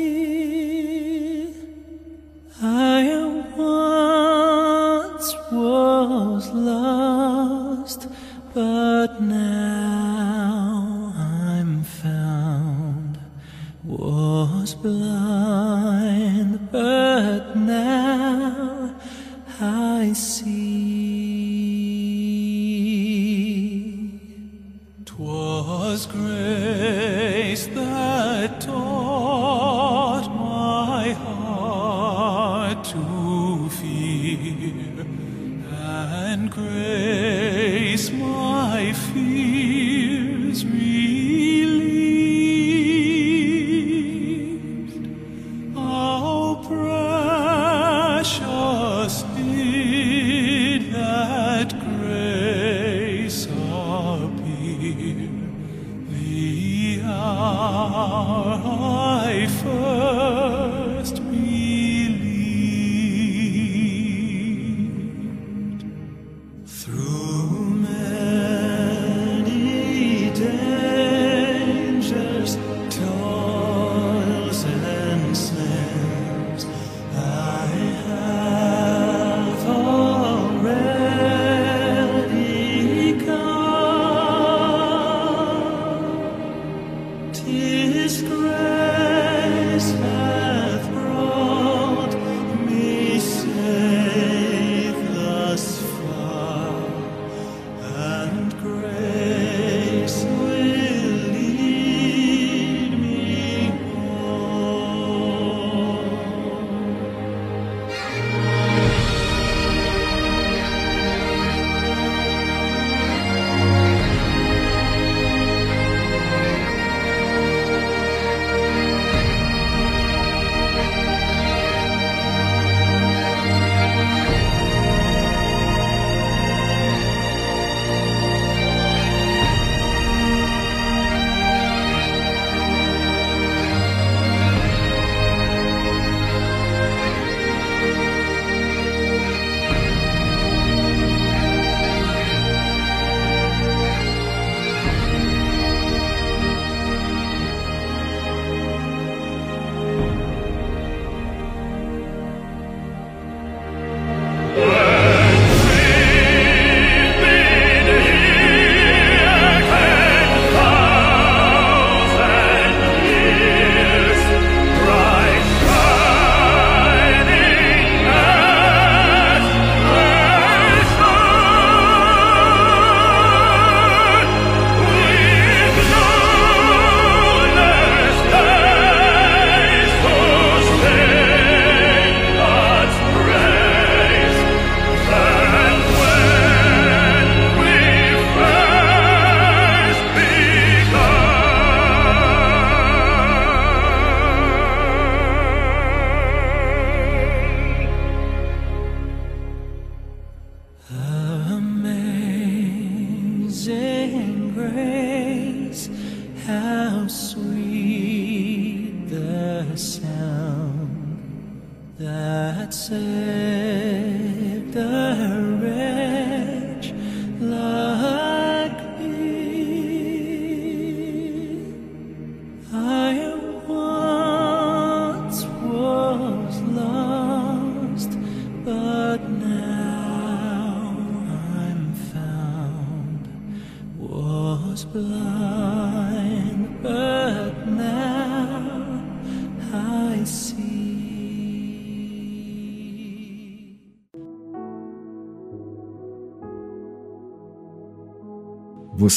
[2.62, 8.06] I once was lost,
[8.54, 9.93] but now.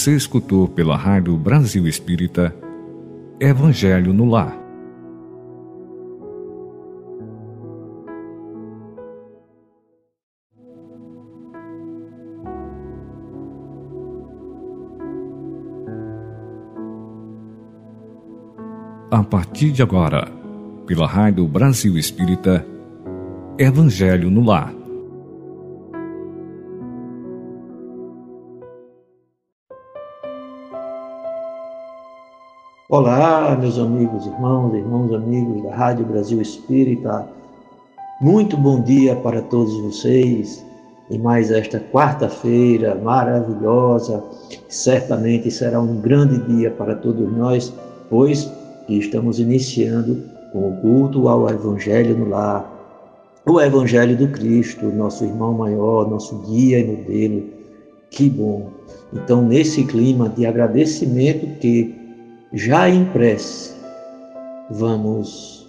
[0.07, 2.55] Você escutou pela Rádio Brasil Espírita
[3.41, 4.57] Evangelho no Lar.
[19.11, 20.31] A partir de agora,
[20.85, 22.65] pela Rádio Brasil Espírita
[23.59, 24.73] Evangelho no Lar.
[32.89, 37.27] Olá, meus amigos, irmãos, irmãos, amigos da Rádio Brasil Espírita.
[38.21, 40.65] Muito bom dia para todos vocês
[41.11, 44.23] em mais esta quarta-feira maravilhosa.
[44.69, 47.73] Certamente será um grande dia para todos nós,
[48.09, 48.49] pois
[48.87, 52.71] estamos iniciando com o culto ao Evangelho no lar,
[53.45, 57.43] o Evangelho do Cristo, nosso irmão maior, nosso guia e modelo.
[58.09, 58.69] Que bom!
[59.11, 61.96] Então, nesse clima de agradecimento que
[62.53, 63.75] já em prece,
[64.71, 65.67] vamos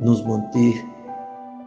[0.00, 0.84] nos manter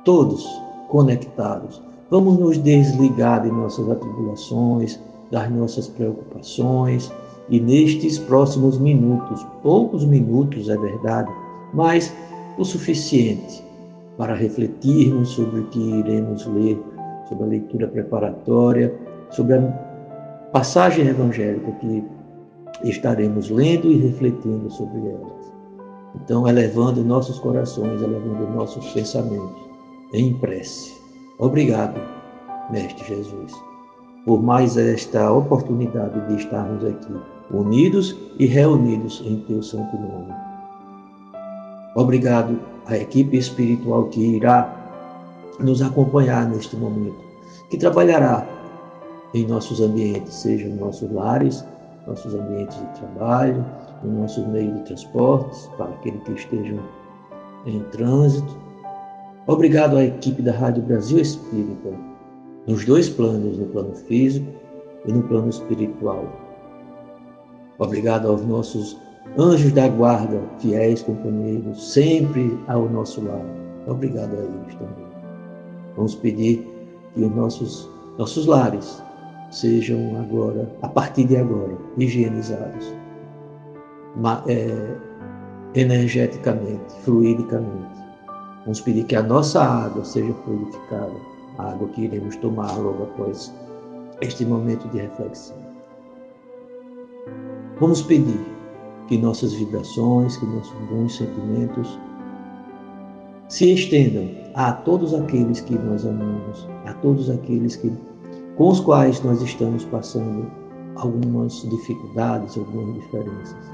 [0.04, 0.46] todos
[0.90, 1.82] conectados.
[2.10, 5.00] Vamos nos desligar de nossas atribulações,
[5.32, 7.12] das nossas preocupações
[7.50, 11.32] e nestes próximos minutos, poucos minutos é verdade,
[11.74, 12.14] mas
[12.58, 13.64] o suficiente
[14.18, 16.82] para refletirmos sobre o que iremos ler,
[17.28, 18.94] sobre a leitura preparatória,
[19.30, 19.62] sobre a
[20.52, 22.04] passagem evangélica que
[22.84, 25.54] estaremos lendo e refletindo sobre elas.
[26.16, 29.62] Então, elevando nossos corações, elevando nossos pensamentos
[30.14, 30.96] em prece.
[31.38, 32.00] Obrigado,
[32.72, 33.54] Mestre Jesus,
[34.26, 37.14] por mais esta oportunidade de estarmos aqui,
[37.52, 40.34] unidos e reunidos em Teu Santo Nome.
[41.96, 44.74] Obrigado à equipe espiritual que irá
[45.60, 47.18] nos acompanhar neste momento,
[47.70, 48.48] que trabalhará
[49.34, 51.66] em nossos ambientes, seja nos nossos lares,
[52.08, 53.64] nossos ambientes de trabalho,
[54.04, 56.80] no nosso meio de transportes, para aqueles que estejam
[57.66, 58.58] em trânsito.
[59.46, 61.90] Obrigado à equipe da Rádio Brasil Espírita,
[62.66, 64.48] nos dois planos, no plano físico
[65.06, 66.26] e no plano espiritual.
[67.80, 68.98] Obrigado aos nossos
[69.38, 73.46] anjos da guarda, fiéis companheiros, sempre ao nosso lado.
[73.88, 75.08] Obrigado a eles também.
[75.96, 76.68] Vamos pedir
[77.14, 79.02] que os nossos, nossos lares
[79.52, 82.94] sejam agora, a partir de agora, higienizados
[84.48, 84.96] é,
[85.76, 88.08] energeticamente, fluidicamente.
[88.64, 91.14] Vamos pedir que a nossa água seja purificada,
[91.58, 93.54] a água que iremos tomar logo após
[94.22, 95.58] este momento de reflexão.
[97.80, 98.40] Vamos pedir
[99.08, 102.00] que nossas vibrações, que nossos bons sentimentos
[103.48, 107.94] se estendam a todos aqueles que nós amamos, a todos aqueles que
[108.58, 110.52] com os quais nós estamos passando
[110.96, 113.72] algumas dificuldades, algumas diferenças.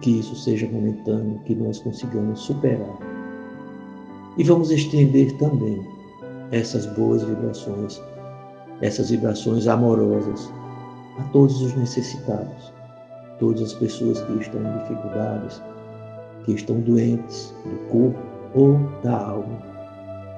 [0.00, 2.98] Que isso seja momentâneo, que nós consigamos superar.
[4.38, 5.86] E vamos estender também
[6.50, 8.00] essas boas vibrações,
[8.80, 10.50] essas vibrações amorosas
[11.18, 12.72] a todos os necessitados,
[13.38, 15.62] todas as pessoas que estão em dificuldades,
[16.44, 18.18] que estão doentes do corpo
[18.54, 19.58] ou da alma,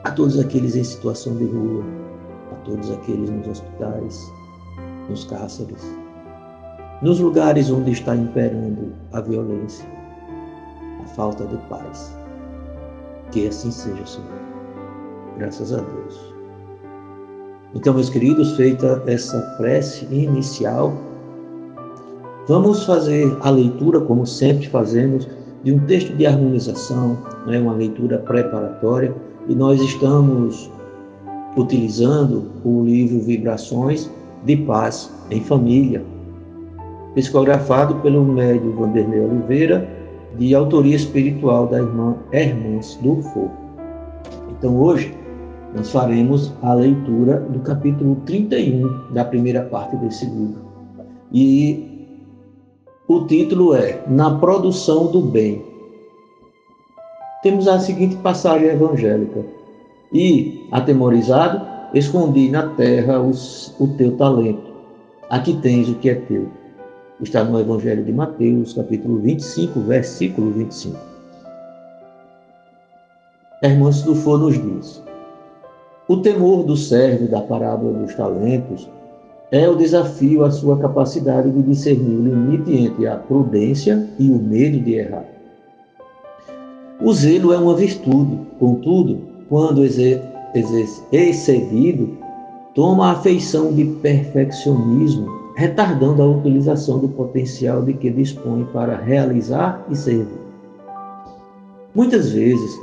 [0.03, 1.85] a todos aqueles em situação de rua,
[2.65, 4.33] todos aqueles nos hospitais,
[5.09, 5.85] nos cárceres,
[7.03, 9.87] nos lugares onde está imperando a violência,
[11.03, 12.17] a falta de paz.
[13.31, 14.31] Que assim seja, Senhor.
[15.39, 16.35] Graças a Deus.
[17.75, 20.93] Então, meus queridos, feita essa prece inicial,
[22.47, 25.29] vamos fazer a leitura, como sempre fazemos,
[25.65, 29.13] de um texto de harmonização, né, uma leitura preparatória,
[29.49, 30.71] e nós estamos
[31.57, 34.11] utilizando o livro Vibrações
[34.45, 36.05] de Paz em Família,
[37.15, 39.89] psicografado pelo médio Vanderlei Oliveira,
[40.37, 43.53] de autoria espiritual da irmã Hermãs do Fogo.
[44.51, 45.15] Então hoje
[45.77, 50.63] nós faremos a leitura do capítulo 31 da primeira parte desse livro.
[51.33, 52.09] E
[53.09, 55.63] o título é Na Produção do Bem.
[57.43, 59.45] temos a seguinte passagem evangélica:
[60.15, 61.61] E, atemorizado,
[61.93, 64.73] escondi na terra os, o teu talento.
[65.29, 66.49] Aqui tens o que é teu.
[67.21, 70.97] Está no Evangelho de Mateus, capítulo 25, versículo 25.
[73.61, 75.03] Irmãos do For nos diz:
[76.07, 78.89] O temor do servo da parábola dos talentos
[79.51, 84.39] é o desafio à sua capacidade de discernir o limite entre a prudência e o
[84.39, 85.25] medo de errar.
[87.01, 89.85] O zelo é uma virtude, contudo, quando
[91.13, 92.19] excedido,
[92.75, 99.87] toma a feição de perfeccionismo, retardando a utilização do potencial de que dispõe para realizar
[99.89, 100.41] e servir.
[101.95, 102.77] Muitas vezes,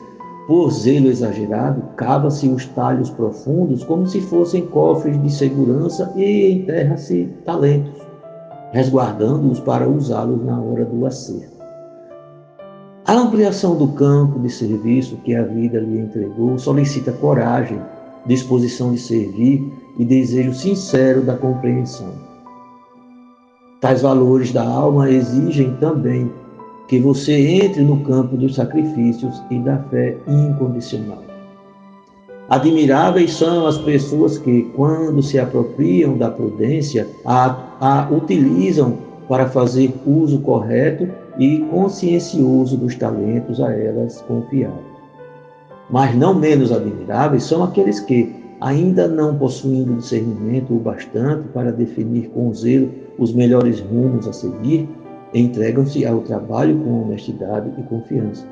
[0.48, 7.28] por zelo exagerado, cava-se os talhos profundos como se fossem cofres de segurança e enterra-se
[7.44, 8.02] talentos,
[8.72, 11.51] resguardando-os para usá-los na hora do acerto.
[13.12, 17.78] A ampliação do campo de serviço que a vida lhe entregou solicita coragem,
[18.26, 22.14] disposição de servir e desejo sincero da compreensão.
[23.82, 26.32] Tais valores da alma exigem também
[26.88, 31.22] que você entre no campo dos sacrifícios e da fé incondicional.
[32.48, 39.94] Admiráveis são as pessoas que, quando se apropriam da prudência, a, a utilizam para fazer
[40.06, 44.92] uso correto e consciencioso dos talentos a elas confiados.
[45.90, 52.30] Mas não menos admiráveis são aqueles que, ainda não possuindo discernimento o bastante para definir
[52.30, 54.88] com zelo os melhores rumos a seguir,
[55.34, 58.46] entregam-se ao trabalho com honestidade e confiança.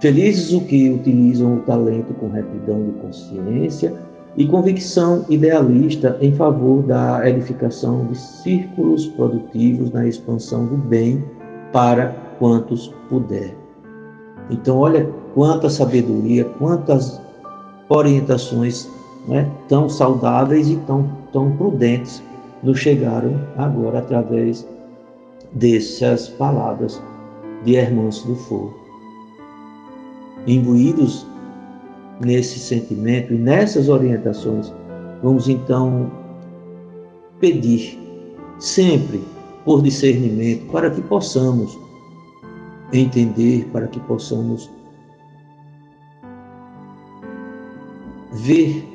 [0.00, 3.94] Felizes os que utilizam o talento com retidão de consciência
[4.36, 11.24] e convicção idealista em favor da edificação de círculos produtivos na expansão do bem
[11.74, 13.52] para quantos puder.
[14.48, 17.20] Então, olha quanta sabedoria, quantas
[17.88, 18.88] orientações
[19.26, 22.22] né, tão saudáveis e tão, tão prudentes
[22.62, 24.64] nos chegaram agora através
[25.52, 27.02] dessas palavras
[27.64, 28.74] de Hermâncio do Fogo.
[30.46, 31.26] Imbuídos
[32.24, 34.72] nesse sentimento e nessas orientações,
[35.24, 36.08] vamos então
[37.40, 37.98] pedir
[38.60, 39.33] sempre
[39.64, 41.78] por discernimento para que possamos
[42.92, 44.70] entender, para que possamos
[48.32, 48.86] ver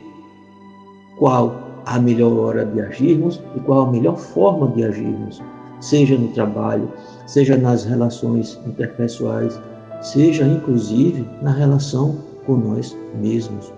[1.18, 5.42] qual a melhor hora de agirmos e qual a melhor forma de agirmos
[5.80, 6.92] seja no trabalho,
[7.26, 9.60] seja nas relações interpessoais,
[10.02, 13.74] seja inclusive na relação com nós mesmos.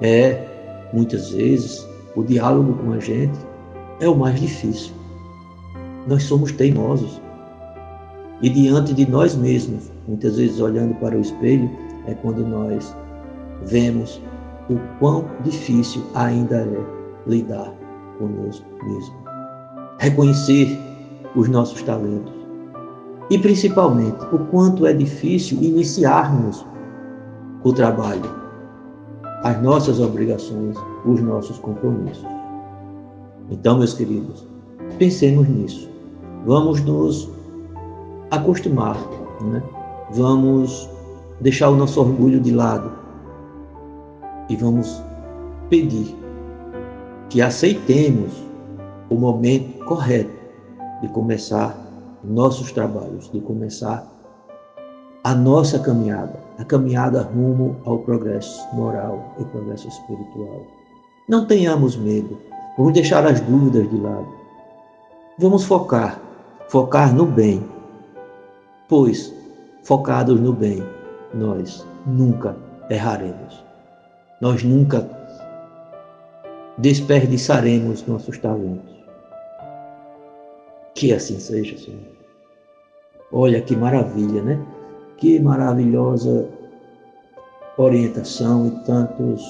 [0.00, 1.86] É, muitas vezes,
[2.16, 3.38] o diálogo com a gente
[4.00, 5.01] é o mais difícil.
[6.06, 7.20] Nós somos teimosos.
[8.40, 11.70] E diante de nós mesmos, muitas vezes olhando para o espelho,
[12.06, 12.94] é quando nós
[13.66, 14.20] vemos
[14.68, 16.84] o quão difícil ainda é
[17.26, 17.72] lidar
[18.18, 19.14] conosco mesmo.
[19.98, 20.78] Reconhecer
[21.36, 22.32] os nossos talentos.
[23.30, 26.66] E principalmente, o quanto é difícil iniciarmos
[27.62, 28.42] o trabalho,
[29.44, 30.76] as nossas obrigações,
[31.06, 32.26] os nossos compromissos.
[33.50, 34.46] Então, meus queridos,
[34.98, 35.91] pensemos nisso.
[36.44, 37.28] Vamos nos
[38.30, 38.96] acostumar,
[39.40, 39.62] né?
[40.10, 40.88] vamos
[41.40, 42.90] deixar o nosso orgulho de lado
[44.48, 45.02] e vamos
[45.68, 46.16] pedir
[47.28, 48.32] que aceitemos
[49.08, 50.32] o momento correto
[51.00, 51.76] de começar
[52.24, 54.06] nossos trabalhos, de começar
[55.24, 60.62] a nossa caminhada, a caminhada rumo ao progresso moral e progresso espiritual.
[61.28, 62.38] Não tenhamos medo,
[62.76, 64.26] vamos deixar as dúvidas de lado.
[65.38, 66.20] Vamos focar,
[66.68, 67.62] focar no bem,
[68.88, 69.32] pois,
[69.82, 70.82] focados no bem,
[71.34, 72.56] nós nunca
[72.90, 73.64] erraremos.
[74.40, 75.08] Nós nunca
[76.78, 78.92] desperdiçaremos nossos talentos.
[80.94, 82.00] Que assim seja, Senhor.
[83.32, 84.60] Olha que maravilha, né?
[85.16, 86.48] Que maravilhosa
[87.78, 89.42] orientação e tantos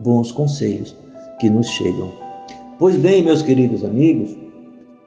[0.00, 0.96] bons conselhos
[1.38, 2.12] que nos chegam.
[2.78, 4.36] Pois bem, meus queridos amigos,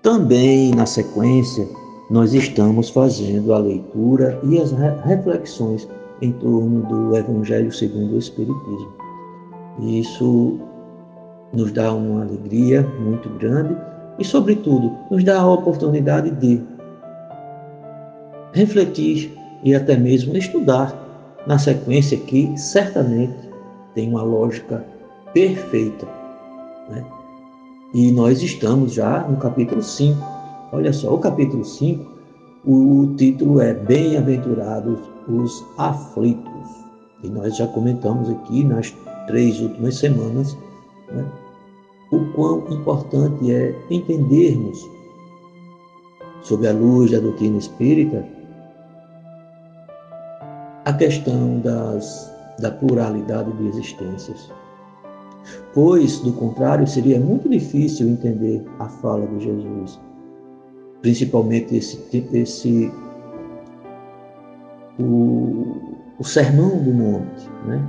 [0.01, 1.67] também na sequência
[2.09, 4.71] nós estamos fazendo a leitura e as
[5.05, 5.87] reflexões
[6.21, 8.93] em torno do Evangelho segundo o Espiritismo.
[9.79, 10.59] Isso
[11.53, 13.75] nos dá uma alegria muito grande
[14.19, 16.61] e, sobretudo, nos dá a oportunidade de
[18.53, 19.33] refletir
[19.63, 20.93] e até mesmo estudar
[21.47, 23.49] na sequência que certamente
[23.95, 24.85] tem uma lógica
[25.33, 26.05] perfeita.
[26.89, 27.20] Né?
[27.93, 30.17] E nós estamos já no capítulo 5.
[30.71, 32.09] Olha só, o capítulo 5,
[32.65, 36.69] o título é Bem-aventurados os aflitos.
[37.21, 38.95] E nós já comentamos aqui nas
[39.27, 40.57] três últimas semanas
[41.11, 41.29] né,
[42.13, 44.89] o quão importante é entendermos,
[46.43, 48.25] sob a luz da doutrina espírita,
[50.85, 54.49] a questão das, da pluralidade de existências.
[55.73, 59.99] Pois, do contrário, seria muito difícil entender a fala de Jesus,
[61.01, 61.99] principalmente esse,
[62.33, 62.91] esse
[64.99, 65.77] o,
[66.19, 67.81] o Sermão do Monte, né?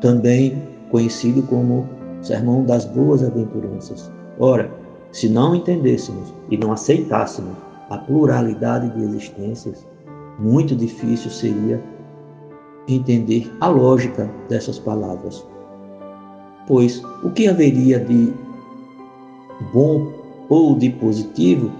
[0.00, 1.88] também conhecido como
[2.20, 4.12] Sermão das Boas Aventuranças.
[4.38, 4.70] Ora,
[5.12, 7.56] se não entendêssemos e não aceitássemos
[7.90, 9.86] a pluralidade de existências,
[10.38, 11.82] muito difícil seria
[12.88, 15.46] entender a lógica dessas palavras.
[16.66, 18.32] Pois o que haveria de
[19.72, 20.12] bom
[20.48, 21.70] ou de positivo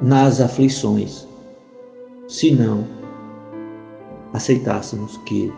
[0.00, 1.26] nas aflições,
[2.28, 2.84] se não
[4.32, 5.52] aceitássemos que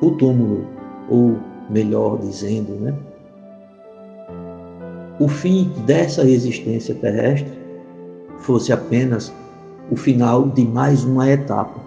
[0.00, 0.64] o túmulo,
[1.10, 1.36] ou
[1.70, 2.94] melhor dizendo, né,
[5.18, 7.50] o fim dessa existência terrestre
[8.38, 9.32] fosse apenas
[9.90, 11.80] o final de mais uma etapa,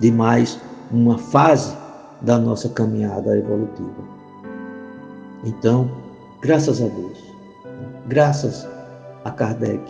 [0.00, 0.60] de mais
[0.92, 1.76] uma fase
[2.26, 4.02] da nossa caminhada evolutiva.
[5.44, 5.88] Então,
[6.42, 7.18] graças a Deus,
[8.08, 8.68] graças
[9.24, 9.80] a Kardec,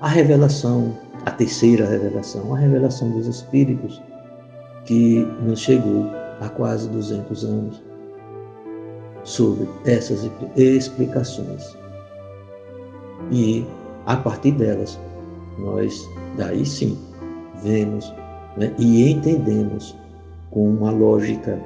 [0.00, 4.02] a revelação, a terceira revelação, a revelação dos Espíritos,
[4.86, 6.06] que nos chegou
[6.40, 7.82] há quase 200 anos,
[9.22, 11.76] sobre essas explicações.
[13.30, 13.64] E,
[14.06, 14.98] a partir delas,
[15.58, 16.98] nós daí sim
[17.62, 18.12] vemos
[18.56, 19.96] né, e entendemos
[20.50, 21.58] com uma lógica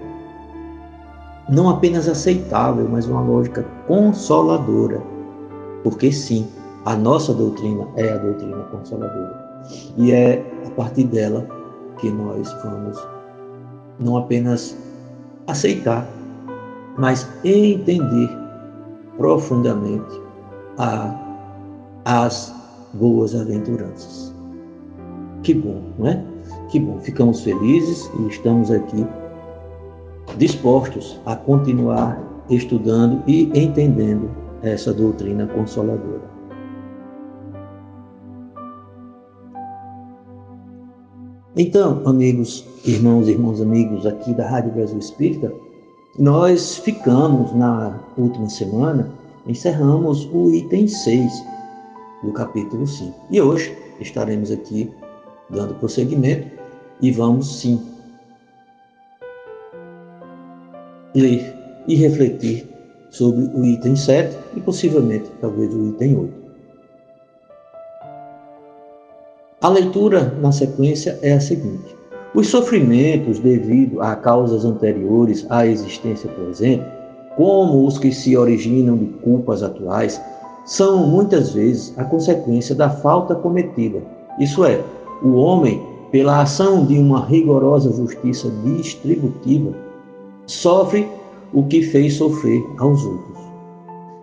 [1.49, 5.01] não apenas aceitável, mas uma lógica consoladora.
[5.83, 6.47] Porque sim,
[6.85, 9.63] a nossa doutrina é a doutrina consoladora.
[9.97, 11.47] E é a partir dela
[11.99, 12.99] que nós vamos
[13.99, 14.77] não apenas
[15.47, 16.07] aceitar,
[16.97, 18.31] mas entender
[19.17, 20.21] profundamente
[20.79, 21.15] a,
[22.05, 22.55] as
[22.95, 24.35] boas aventuranças.
[25.43, 26.25] Que bom, não é?
[26.71, 29.07] Que bom, ficamos felizes e estamos aqui
[30.39, 32.19] dispostos a continuar
[32.49, 34.31] estudando e entendendo
[34.63, 36.29] essa doutrina consoladora.
[41.57, 45.53] Então, amigos, irmãos e irmãos amigos aqui da Rádio Brasil Espírita,
[46.17, 49.11] nós ficamos na última semana,
[49.47, 51.33] encerramos o item 6
[52.23, 53.13] do capítulo 5.
[53.31, 54.91] E hoje estaremos aqui
[55.51, 56.47] dando prosseguimento
[57.01, 57.98] e vamos sim
[61.21, 61.55] ler
[61.87, 62.69] e refletir
[63.11, 66.49] sobre o item 7 e possivelmente talvez o item 8.
[69.61, 71.97] A leitura na sequência é a seguinte:
[72.35, 76.85] os sofrimentos devido a causas anteriores à existência presente,
[77.37, 80.21] como os que se originam de culpas atuais,
[80.65, 84.03] são muitas vezes a consequência da falta cometida.
[84.39, 84.81] Isso é,
[85.23, 89.73] o homem, pela ação de uma rigorosa justiça distributiva,
[90.49, 91.07] sofre
[91.53, 93.39] o que fez sofrer aos outros.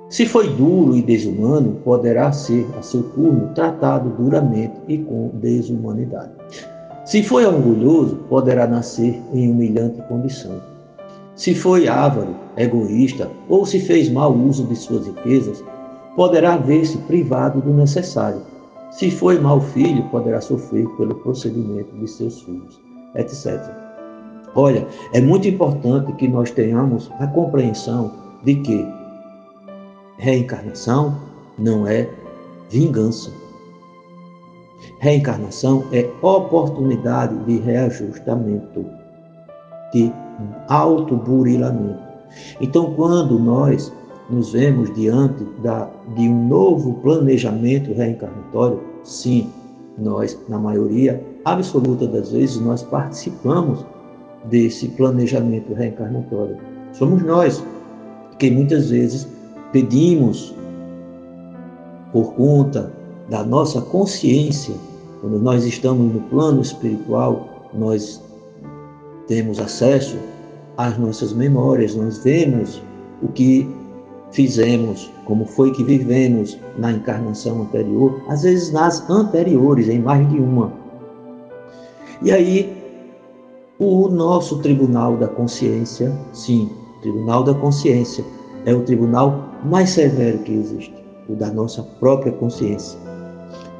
[0.09, 6.31] Se foi duro e desumano, poderá ser, a seu turno, tratado duramente e com desumanidade.
[7.05, 10.59] Se foi orgulhoso, poderá nascer em humilhante condição.
[11.35, 15.63] Se foi avaro, egoísta ou se fez mau uso de suas riquezas,
[16.15, 18.41] poderá ver-se privado do necessário.
[18.91, 22.79] Se foi mau filho, poderá sofrer pelo procedimento de seus filhos,
[23.15, 23.84] etc.
[24.55, 28.11] Olha, é muito importante que nós tenhamos a compreensão
[28.43, 28.87] de que
[30.17, 31.15] reencarnação
[31.59, 32.09] não é
[32.69, 33.31] vingança.
[34.99, 38.85] Reencarnação é oportunidade de reajustamento,
[39.91, 40.11] de
[40.69, 41.99] autoburilamento.
[42.61, 43.91] Então, quando nós
[44.29, 49.49] nos vemos diante da, de um novo planejamento reencarnatório, sim,
[49.97, 53.85] nós, na maioria absoluta das vezes, nós participamos
[54.49, 56.57] desse planejamento reencarnatório.
[56.93, 57.63] Somos nós
[58.39, 59.27] que muitas vezes
[59.71, 60.53] pedimos
[62.11, 62.91] por conta
[63.29, 64.75] da nossa consciência,
[65.21, 68.21] quando nós estamos no plano espiritual, nós
[69.27, 70.17] temos acesso
[70.77, 72.81] às nossas memórias, nós vemos
[73.21, 73.67] o que
[74.31, 80.37] fizemos, como foi que vivemos na encarnação anterior, às vezes nas anteriores, em mais de
[80.37, 80.71] uma.
[82.21, 82.84] E aí,
[83.79, 86.69] o nosso tribunal da consciência, sim,
[87.01, 88.23] tribunal da consciência,
[88.65, 90.95] é o tribunal mais severo que existe,
[91.27, 92.97] o da nossa própria consciência.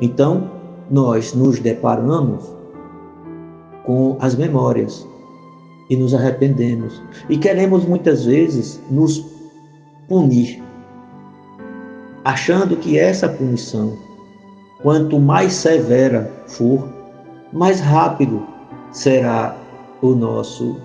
[0.01, 0.49] Então,
[0.91, 2.43] nós nos deparamos
[3.85, 5.07] com as memórias
[5.89, 7.01] e nos arrependemos.
[7.29, 9.25] E queremos muitas vezes nos
[10.07, 10.61] punir,
[12.23, 13.97] achando que essa punição,
[14.81, 16.87] quanto mais severa for,
[17.53, 18.45] mais rápido
[18.91, 19.55] será
[20.01, 20.77] o nosso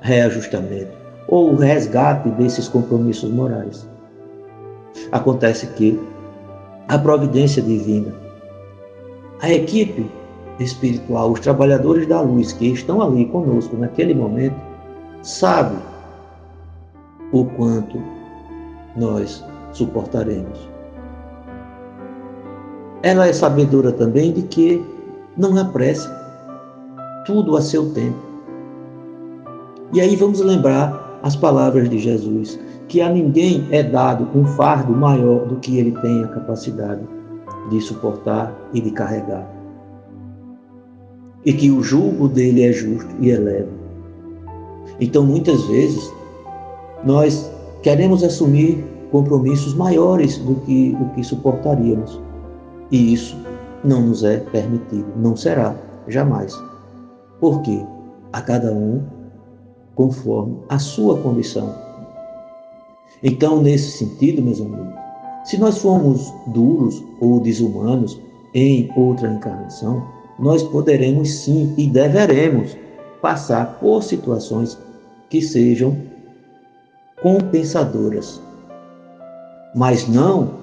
[0.00, 0.92] reajustamento
[1.28, 3.88] ou o resgate desses compromissos morais.
[5.12, 6.00] Acontece que
[6.88, 8.12] a providência divina,
[9.42, 10.10] a equipe
[10.58, 14.56] espiritual, os trabalhadores da luz que estão ali conosco naquele momento,
[15.22, 15.76] sabe
[17.32, 18.02] o quanto
[18.96, 20.68] nós suportaremos.
[23.02, 24.84] Ela é sabedora também de que
[25.36, 26.10] não há pressa,
[27.24, 28.27] tudo a seu tempo.
[29.92, 32.58] E aí vamos lembrar as palavras de Jesus,
[32.88, 37.02] que a ninguém é dado um fardo maior do que ele tem a capacidade
[37.70, 39.46] de suportar e de carregar.
[41.44, 43.70] E que o julgo dele é justo e eleva.
[45.00, 46.12] Então, muitas vezes,
[47.04, 47.50] nós
[47.82, 52.20] queremos assumir compromissos maiores do que, do que suportaríamos.
[52.90, 53.36] E isso
[53.84, 55.74] não nos é permitido, não será,
[56.08, 56.54] jamais.
[57.40, 57.80] Porque
[58.32, 59.02] a cada um
[59.98, 61.74] conforme a sua condição.
[63.20, 64.94] Então, nesse sentido, meus amigos,
[65.44, 68.16] se nós formos duros ou desumanos
[68.54, 70.00] em outra encarnação,
[70.38, 72.76] nós poderemos sim e deveremos
[73.20, 74.78] passar por situações
[75.28, 75.96] que sejam
[77.20, 78.40] compensadoras,
[79.74, 80.54] mas não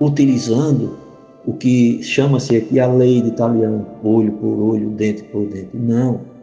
[0.00, 0.96] utilizando
[1.44, 5.68] o que chama-se aqui a lei de italiano, olho por olho, dente por dente.
[5.74, 6.33] Não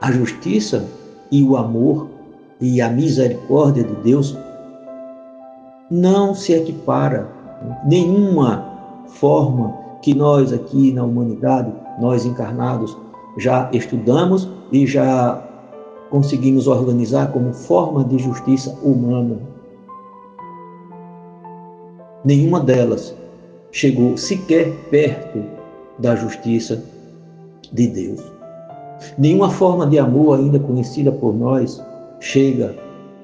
[0.00, 0.86] a justiça
[1.30, 2.08] e o amor
[2.60, 4.36] e a misericórdia de Deus
[5.90, 7.28] não se equipara
[7.86, 8.64] nenhuma
[9.06, 12.96] forma que nós aqui na humanidade, nós encarnados,
[13.36, 15.42] já estudamos e já
[16.10, 19.38] conseguimos organizar como forma de justiça humana.
[22.24, 23.14] Nenhuma delas
[23.72, 25.42] chegou sequer perto
[25.98, 26.82] da justiça
[27.72, 28.37] de Deus.
[29.16, 31.82] Nenhuma forma de amor ainda conhecida por nós
[32.20, 32.74] chega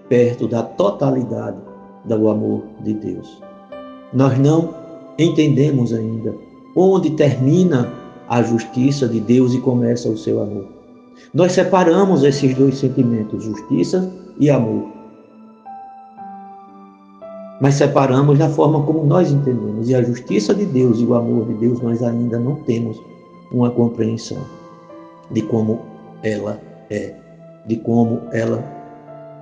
[0.08, 1.56] perto da totalidade
[2.04, 3.42] do amor de Deus.
[4.12, 4.74] Nós não
[5.18, 6.34] entendemos ainda
[6.76, 7.92] onde termina
[8.28, 10.66] a justiça de Deus e começa o seu amor.
[11.32, 14.88] Nós separamos esses dois sentimentos, justiça e amor.
[17.60, 19.88] Mas separamos da forma como nós entendemos.
[19.88, 23.00] E a justiça de Deus e o amor de Deus nós ainda não temos
[23.52, 24.38] uma compreensão
[25.30, 25.80] de como
[26.22, 26.60] ela
[26.90, 27.14] é,
[27.66, 28.62] de como ela,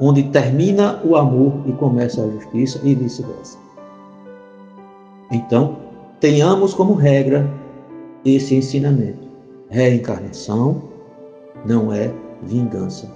[0.01, 3.59] onde termina o amor e começa a justiça e vice-versa.
[5.31, 5.77] Então,
[6.21, 7.49] tenhamos como regra
[8.25, 9.27] esse ensinamento.
[9.71, 10.83] Reencarnação
[11.65, 12.13] não é
[12.43, 13.11] vingança.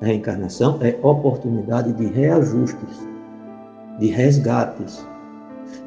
[0.00, 3.06] Reencarnação é oportunidade de reajustes,
[3.98, 5.06] de resgates.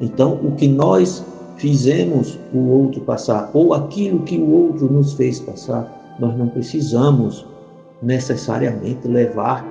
[0.00, 1.24] Então, o que nós
[1.56, 7.46] fizemos o outro passar, ou aquilo que o outro nos fez passar, nós não precisamos
[8.02, 9.64] necessariamente levar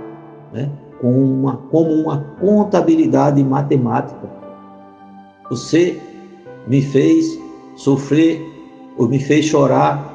[0.51, 0.69] né,
[0.99, 4.29] com uma, como uma contabilidade matemática.
[5.49, 5.99] Você
[6.67, 7.39] me fez
[7.75, 8.41] sofrer
[8.97, 10.11] ou me fez chorar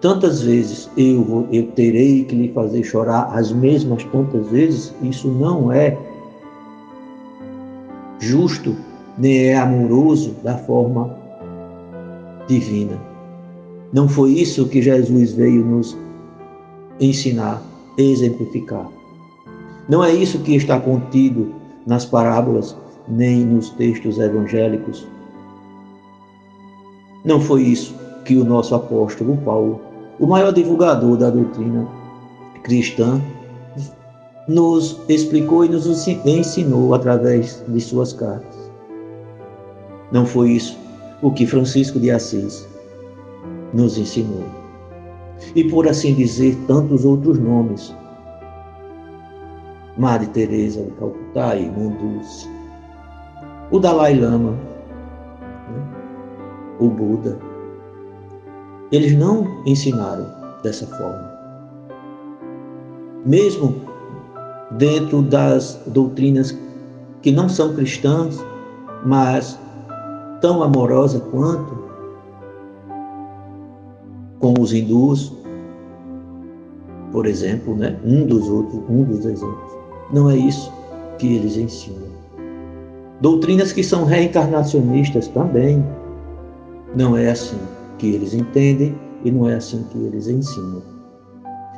[0.00, 4.94] tantas vezes, eu, eu terei que lhe fazer chorar as mesmas tantas vezes.
[5.02, 5.96] Isso não é
[8.18, 8.76] justo
[9.18, 11.16] nem é amoroso da forma
[12.46, 13.15] divina.
[13.96, 15.96] Não foi isso que Jesus veio nos
[17.00, 17.62] ensinar,
[17.96, 18.86] exemplificar.
[19.88, 21.54] Não é isso que está contido
[21.86, 22.76] nas parábolas,
[23.08, 25.08] nem nos textos evangélicos.
[27.24, 27.94] Não foi isso
[28.26, 29.80] que o nosso apóstolo Paulo,
[30.20, 31.88] o maior divulgador da doutrina
[32.64, 33.18] cristã,
[34.46, 38.70] nos explicou e nos ensinou através de suas cartas.
[40.12, 40.76] Não foi isso
[41.22, 42.75] o que Francisco de Assis
[43.72, 44.44] nos ensinou.
[45.54, 47.94] E por assim dizer, tantos outros nomes.
[49.98, 52.48] Madre Teresa de Calcutá, Irmã Dulce,
[53.70, 55.82] o Dalai Lama, né?
[56.78, 57.38] o Buda.
[58.92, 60.26] Eles não ensinaram
[60.62, 61.34] dessa forma.
[63.24, 63.74] Mesmo
[64.72, 66.56] dentro das doutrinas
[67.22, 68.38] que não são cristãs,
[69.04, 69.58] mas
[70.40, 71.85] tão amorosa quanto,
[74.38, 75.32] com os hindus,
[77.12, 77.96] por exemplo, né?
[78.04, 79.72] um dos outros, um dos exemplos.
[80.12, 80.72] Não é isso
[81.18, 82.06] que eles ensinam.
[83.20, 85.84] Doutrinas que são reencarnacionistas também.
[86.94, 87.58] Não é assim
[87.98, 90.82] que eles entendem e não é assim que eles ensinam.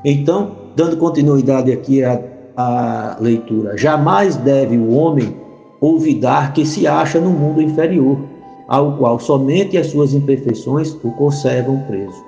[0.04, 2.20] Então, dando continuidade aqui à,
[2.56, 5.36] à leitura, jamais deve o homem
[5.80, 8.18] olvidar que se acha no mundo inferior,
[8.66, 12.27] ao qual somente as suas imperfeições o conservam preso.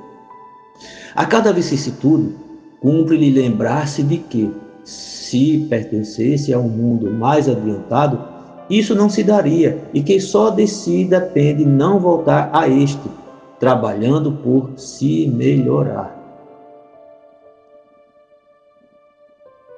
[1.14, 2.35] A cada vicissitude,
[2.81, 4.51] cumpre-lhe lembrar-se de que,
[4.85, 8.18] se pertencesse a um mundo mais adiantado,
[8.68, 13.09] isso não se daria e que só de si depende não voltar a este,
[13.59, 16.18] trabalhando por se melhorar.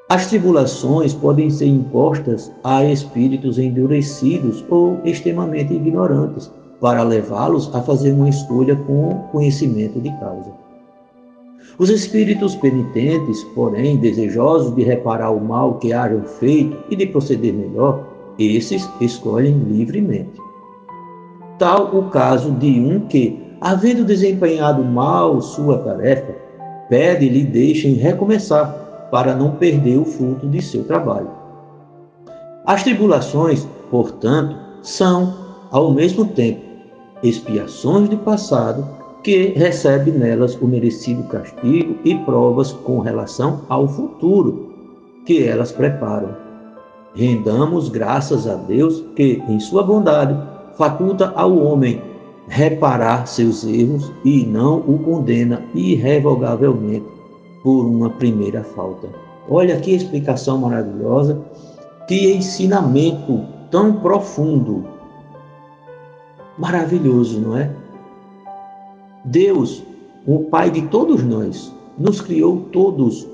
[0.09, 8.13] As tribulações podem ser impostas a espíritos endurecidos ou extremamente ignorantes, para levá-los a fazer
[8.13, 10.62] uma escolha com conhecimento de causa.
[11.79, 17.53] Os espíritos penitentes, porém, desejosos de reparar o mal que hajam feito e de proceder
[17.53, 18.07] melhor,
[18.39, 20.41] esses escolhem livremente.
[21.59, 26.35] Tal o caso de um que, havendo desempenhado mal sua tarefa,
[26.89, 31.29] pede lhe deixem recomeçar, para não perder o fruto de seu trabalho.
[32.67, 35.35] As tribulações, portanto, são,
[35.71, 36.63] ao mesmo tempo,
[37.23, 44.73] expiações do passado que recebe nelas o merecido castigo e provas com relação ao futuro
[45.25, 46.31] que elas preparam.
[47.15, 50.37] Rendamos graças a Deus que, em sua bondade,
[50.77, 52.03] faculta ao homem
[52.49, 57.07] reparar seus erros e não o condena irrevogavelmente
[57.63, 59.09] por uma primeira falta.
[59.49, 61.41] Olha que explicação maravilhosa,
[62.09, 64.85] que ensinamento tão profundo.
[66.59, 67.71] Maravilhoso, não é?
[69.25, 69.85] Deus,
[70.27, 73.29] o Pai de todos nós, nos criou todos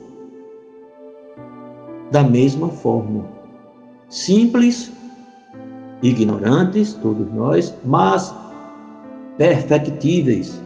[2.10, 3.24] da mesma forma.
[4.08, 4.90] Simples,
[6.02, 8.34] ignorantes, todos nós, mas
[9.36, 10.62] perfectíveis.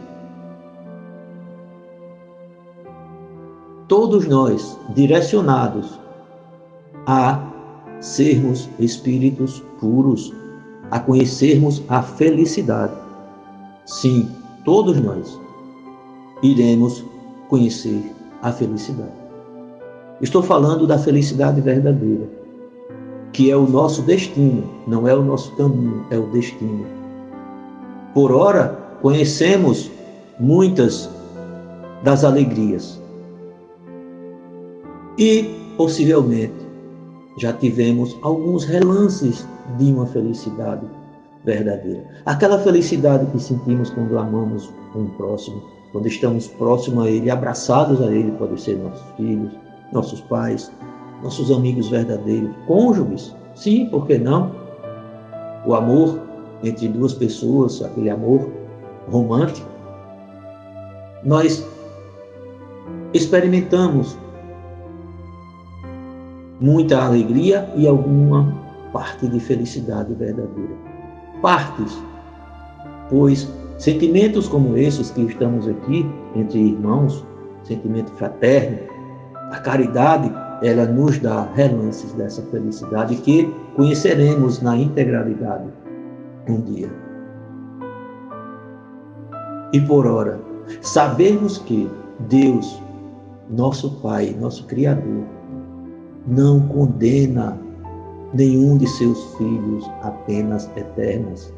[3.87, 5.99] Todos nós direcionados
[7.05, 7.39] a
[7.99, 10.33] sermos espíritos puros,
[10.89, 12.93] a conhecermos a felicidade.
[13.85, 14.29] Sim,
[14.63, 15.39] todos nós
[16.41, 17.03] iremos
[17.49, 19.11] conhecer a felicidade.
[20.21, 22.29] Estou falando da felicidade verdadeira,
[23.31, 26.85] que é o nosso destino, não é o nosso caminho, é o destino.
[28.13, 29.89] Por ora, conhecemos
[30.39, 31.09] muitas
[32.03, 33.01] das alegrias
[35.17, 35.43] e,
[35.77, 36.53] possivelmente,
[37.37, 39.47] já tivemos alguns relances
[39.77, 40.85] de uma felicidade
[41.45, 42.03] verdadeira.
[42.25, 48.11] Aquela felicidade que sentimos quando amamos um próximo, quando estamos próximos a Ele, abraçados a
[48.11, 49.51] Ele, podem ser nossos filhos,
[49.91, 50.71] nossos pais,
[51.21, 54.51] nossos amigos verdadeiros, cônjuges, sim, por que não?
[55.65, 56.19] O amor
[56.63, 58.49] entre duas pessoas, aquele amor
[59.11, 59.67] romântico.
[61.23, 61.65] Nós
[63.13, 64.17] experimentamos
[66.59, 68.53] muita alegria e alguma
[68.91, 70.92] parte de felicidade verdadeira
[71.43, 72.01] partes,
[73.09, 77.23] pois sentimentos como esses que estamos aqui entre irmãos,
[77.63, 78.79] sentimento fraterno,
[79.51, 80.31] a caridade,
[80.63, 85.65] ela nos dá relances dessa felicidade que conheceremos na integralidade
[86.47, 86.89] um dia.
[89.73, 90.39] E por ora,
[90.81, 91.89] sabemos que
[92.29, 92.81] Deus,
[93.49, 95.25] nosso Pai, nosso Criador,
[96.25, 97.59] não condena
[98.33, 101.53] nenhum de seus filhos apenas eternas.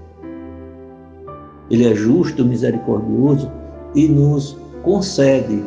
[1.70, 3.52] Ele é justo, misericordioso
[3.96, 5.64] e nos concede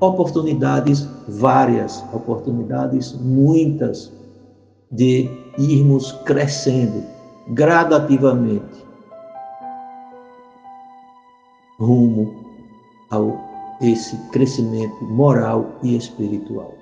[0.00, 4.12] oportunidades várias, oportunidades muitas
[4.90, 5.28] de
[5.58, 7.02] irmos crescendo
[7.48, 8.86] gradativamente
[11.78, 12.44] rumo
[13.10, 13.48] ao
[13.80, 16.74] esse crescimento moral e espiritual.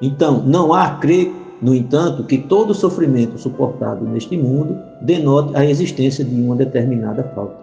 [0.00, 6.24] Então, não há crer, no entanto, que todo sofrimento suportado neste mundo denote a existência
[6.24, 7.56] de uma determinada falta.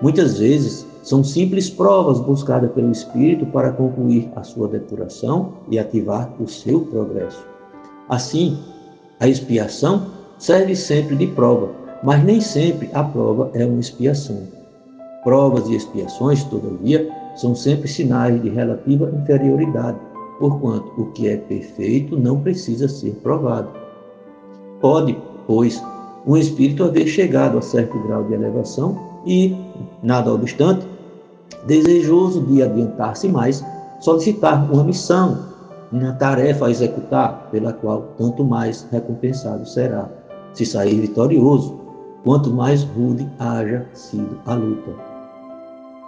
[0.00, 6.30] Muitas vezes, são simples provas buscadas pelo Espírito para concluir a sua depuração e ativar
[6.38, 7.44] o seu progresso.
[8.08, 8.58] Assim,
[9.18, 10.06] a expiação
[10.38, 11.70] serve sempre de prova,
[12.02, 14.42] mas nem sempre a prova é uma expiação.
[15.24, 19.98] Provas e expiações, todavia, são sempre sinais de relativa inferioridade
[20.42, 23.68] porquanto o que é perfeito não precisa ser provado.
[24.80, 25.16] Pode,
[25.46, 25.80] pois,
[26.26, 29.56] um espírito haver chegado a certo grau de elevação e,
[30.02, 30.84] nada obstante,
[31.64, 33.64] desejoso de adiantar-se mais,
[34.00, 35.46] solicitar uma missão,
[35.92, 40.08] uma tarefa a executar, pela qual tanto mais recompensado será,
[40.54, 41.80] se sair vitorioso.
[42.24, 44.90] quanto mais rude haja sido a luta.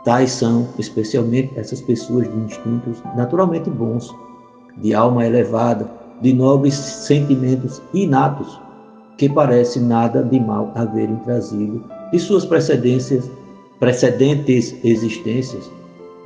[0.05, 4.15] Tais são, especialmente, essas pessoas de instintos naturalmente bons,
[4.79, 8.61] de alma elevada, de nobres sentimentos inatos,
[9.17, 13.31] que parece nada de mal haverem trazido de suas precedências,
[13.79, 15.71] precedentes existências,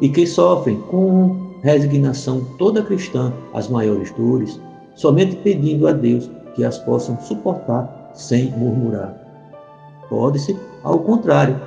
[0.01, 4.61] e que sofrem com resignação toda cristã as maiores dores,
[4.95, 9.15] somente pedindo a Deus que as possam suportar sem murmurar.
[10.09, 11.61] Pode-se, ao contrário,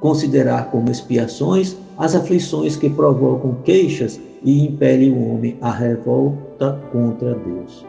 [0.00, 7.34] considerar como expiações as aflições que provocam queixas e impelem o homem à revolta contra
[7.34, 7.84] Deus.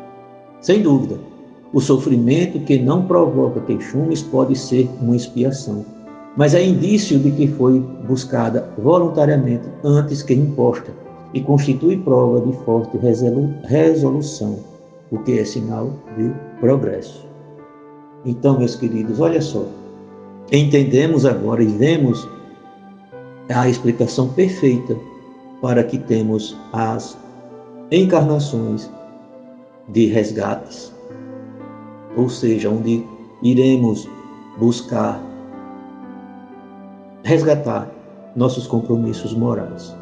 [0.61, 1.17] Sem dúvida,
[1.73, 5.85] o sofrimento que não provoca queixumes pode ser uma expiação,
[6.35, 10.91] mas é indício de que foi buscada voluntariamente antes que imposta
[11.33, 12.97] e constitui prova de forte
[13.63, 14.59] resolução,
[15.11, 17.25] o que é sinal de progresso.
[18.25, 19.65] Então, meus queridos, olha só,
[20.51, 22.27] entendemos agora e vemos
[23.49, 24.95] a explicação perfeita
[25.61, 27.17] para que temos as
[27.91, 28.89] encarnações
[29.89, 30.93] de resgates,
[32.17, 33.05] ou seja, onde
[33.43, 34.09] iremos
[34.57, 35.21] buscar
[37.23, 37.89] resgatar
[38.35, 39.95] nossos compromissos morais.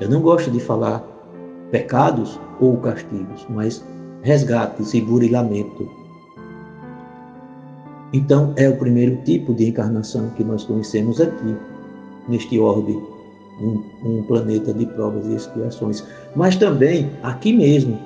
[0.00, 1.04] Eu não gosto de falar
[1.70, 3.84] pecados ou castigos, mas
[4.22, 5.88] resgates e burilamento.
[8.12, 11.56] Então, é o primeiro tipo de encarnação que nós conhecemos aqui,
[12.26, 12.98] neste orbe,
[13.60, 16.04] um, um planeta de provas e expiações.
[16.34, 17.98] Mas também, aqui mesmo,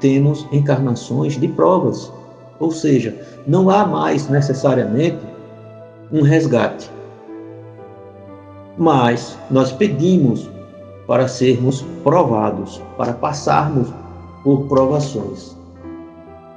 [0.00, 2.12] temos encarnações de provas,
[2.58, 3.14] ou seja,
[3.46, 5.18] não há mais necessariamente
[6.12, 6.90] um resgate.
[8.78, 10.48] Mas nós pedimos
[11.06, 13.88] para sermos provados, para passarmos
[14.42, 15.56] por provações.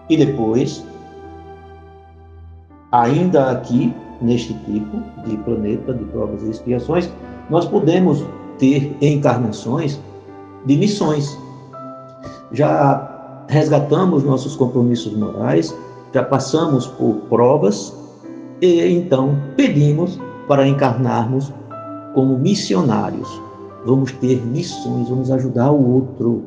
[0.09, 0.83] E depois,
[2.91, 7.09] ainda aqui, neste tipo de planeta de provas e expiações,
[7.49, 8.25] nós podemos
[8.59, 9.99] ter encarnações
[10.65, 11.37] de missões.
[12.51, 15.75] Já resgatamos nossos compromissos morais,
[16.13, 17.95] já passamos por provas
[18.61, 21.51] e então pedimos para encarnarmos
[22.13, 23.29] como missionários.
[23.85, 26.43] Vamos ter missões, vamos ajudar o outro.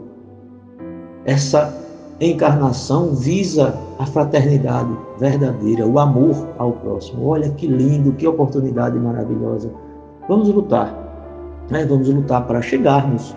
[1.25, 1.75] Essa
[2.21, 7.27] encarnação visa a fraternidade verdadeira, o amor ao próximo.
[7.27, 9.71] Olha que lindo, que oportunidade maravilhosa.
[10.29, 11.02] Vamos lutar,
[11.73, 11.85] né?
[11.85, 13.35] vamos lutar para chegarmos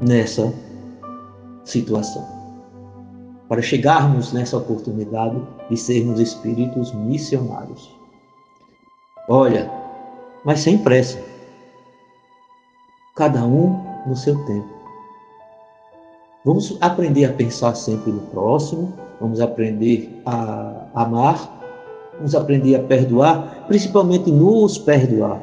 [0.00, 0.52] nessa
[1.64, 2.34] situação
[3.48, 7.94] para chegarmos nessa oportunidade de sermos espíritos missionários.
[9.28, 9.70] Olha,
[10.44, 11.18] mas sem pressa.
[13.14, 14.68] Cada um no seu tempo.
[16.44, 21.38] Vamos aprender a pensar sempre no próximo, vamos aprender a amar,
[22.16, 25.40] vamos aprender a perdoar, principalmente nos perdoar.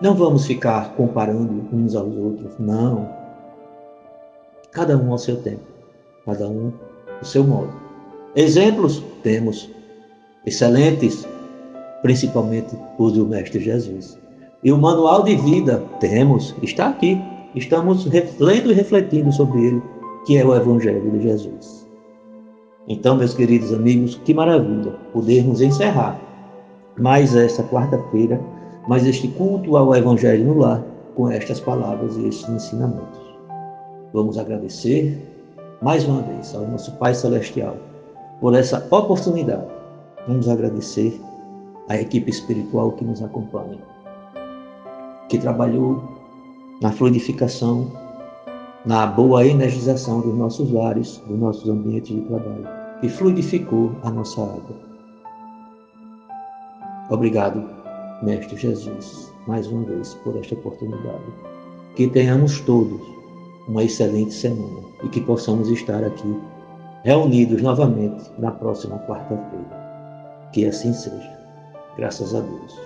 [0.00, 3.08] Não vamos ficar comparando uns aos outros, não.
[4.72, 5.70] Cada um ao seu tempo
[6.24, 6.72] cada um
[7.20, 7.72] do seu modo.
[8.36, 9.70] Exemplos temos
[10.46, 11.26] excelentes,
[12.02, 14.18] principalmente os do Mestre Jesus.
[14.62, 17.20] E o manual de vida temos, está aqui.
[17.54, 18.06] Estamos
[18.38, 19.82] lendo e refletindo sobre ele,
[20.24, 21.88] que é o Evangelho de Jesus.
[22.86, 26.20] Então, meus queridos amigos, que maravilha podermos encerrar
[26.96, 28.40] mais esta quarta-feira,
[28.88, 30.82] mais este culto ao Evangelho no lar,
[31.14, 33.20] com estas palavras e estes ensinamentos.
[34.12, 35.20] Vamos agradecer
[35.82, 37.76] mais uma vez ao nosso Pai Celestial
[38.40, 39.66] por essa oportunidade.
[40.26, 41.20] Vamos agradecer
[41.88, 43.78] à equipe espiritual que nos acompanha,
[45.28, 46.02] que trabalhou
[46.80, 47.90] na fluidificação,
[48.86, 52.66] na boa energização dos nossos lares, dos nossos ambientes de trabalho,
[53.00, 54.76] que fluidificou a nossa água.
[57.10, 57.79] Obrigado,
[58.22, 61.24] Mestre Jesus, mais uma vez por esta oportunidade.
[61.96, 63.00] Que tenhamos todos
[63.66, 66.36] uma excelente semana e que possamos estar aqui
[67.02, 70.50] reunidos novamente na próxima quarta-feira.
[70.52, 71.38] Que assim seja.
[71.96, 72.78] Graças a Deus.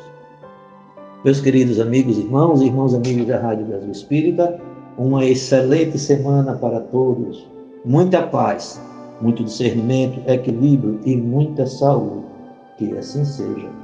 [1.24, 4.60] Meus queridos amigos, irmãos e irmãos amigos da Rádio Brasil Espírita,
[4.96, 7.44] uma excelente semana para todos.
[7.84, 8.80] Muita paz,
[9.20, 12.24] muito discernimento, equilíbrio e muita saúde.
[12.78, 13.83] Que assim seja.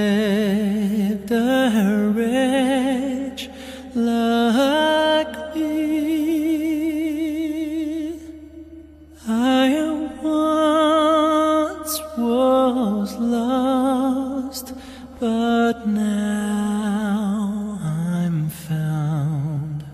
[15.31, 19.85] but now I'm found,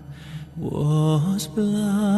[0.56, 2.17] was blind.